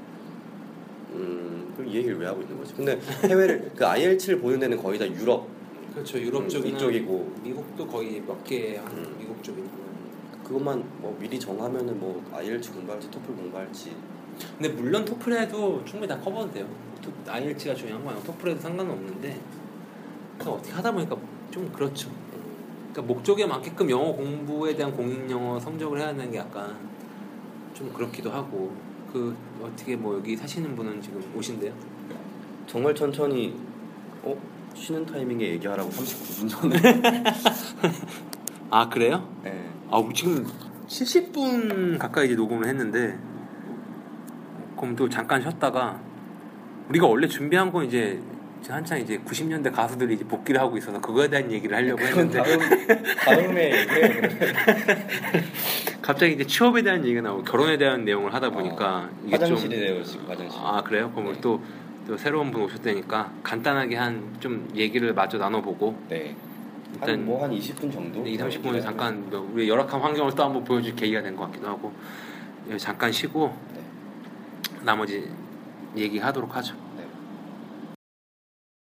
[1.15, 2.75] 음, 그럼 이 얘기를 왜 하고 있는 거지?
[2.75, 5.47] 근데 해외를 그 IELTS를 보는 데는 거의 다 유럽.
[5.95, 6.19] 그렇죠.
[6.19, 7.33] 유럽 음, 쪽이나 이쪽이고.
[7.43, 9.17] 미국도 거의 몇개 하는 음.
[9.19, 9.69] 미국 쪽이고
[10.45, 13.95] 그것만 뭐 미리 정하면은 뭐 IELTS 공부할지 토플 공부할지.
[14.59, 16.67] 근데 물론 토플 해도 충분히 다 커버도 돼요.
[17.03, 19.39] 토- IELTS가 중요한 거 아니고 토플 해도 상관은 없는데
[20.39, 21.17] 그냥 어떻게 하다 보니까
[21.51, 22.11] 좀 그렇죠.
[22.93, 26.75] 그러니까 목적에 맞게끔 영어 공부에 대한 공인 영어 성적을 해야 하는 게 약간
[27.75, 28.73] 좀 그렇기도 하고
[29.13, 31.73] 그 어떻게 뭐 여기 사시는 분은 지금 오신대요?
[32.67, 33.55] 정말 천천히
[34.23, 34.35] 어
[34.75, 37.03] 쉬는 타이밍에 얘기하라고 39분 전에
[38.71, 39.29] 아 그래요?
[39.45, 39.69] 네.
[39.91, 40.47] 아 우리 지금
[40.89, 43.19] 70분 가까이 이제 녹음을 했는데
[44.77, 46.01] 그럼 또 잠깐 쉬었다가
[46.89, 48.23] 우리가 원래 준비한 건 이제 이제
[48.69, 52.59] 한창 이제 90년대 가수들이 이제 복귀를 하고 있어서 그거에 대한 얘기를 하려고 했는데 다음.
[53.25, 53.73] 그러면.
[56.03, 60.03] 갑자기 이제 취업에 대한 얘기가 나오고 결혼에 대한 내용을 하다 보니까 이게 좀 어, 화장실이래요
[60.05, 60.61] 지금 화장실.
[60.63, 61.11] 아 그래요?
[61.15, 61.41] 그럼 네.
[61.41, 61.63] 또,
[62.07, 66.35] 또 새로운 분 오셨다니까 간단하게 한 좀 얘기를 마저 나눠보고 네.
[66.95, 68.27] 일단 한뭐한 20분 정도.
[68.27, 71.93] 2, 30분에 잠깐 뭐 우리 열악한 환경을 또 한번 보여줄 계기가 된 것 같기도 하고
[72.71, 73.81] 예, 잠깐 쉬고 네.
[74.85, 75.29] 나머지
[75.97, 76.75] 얘기하도록 하죠.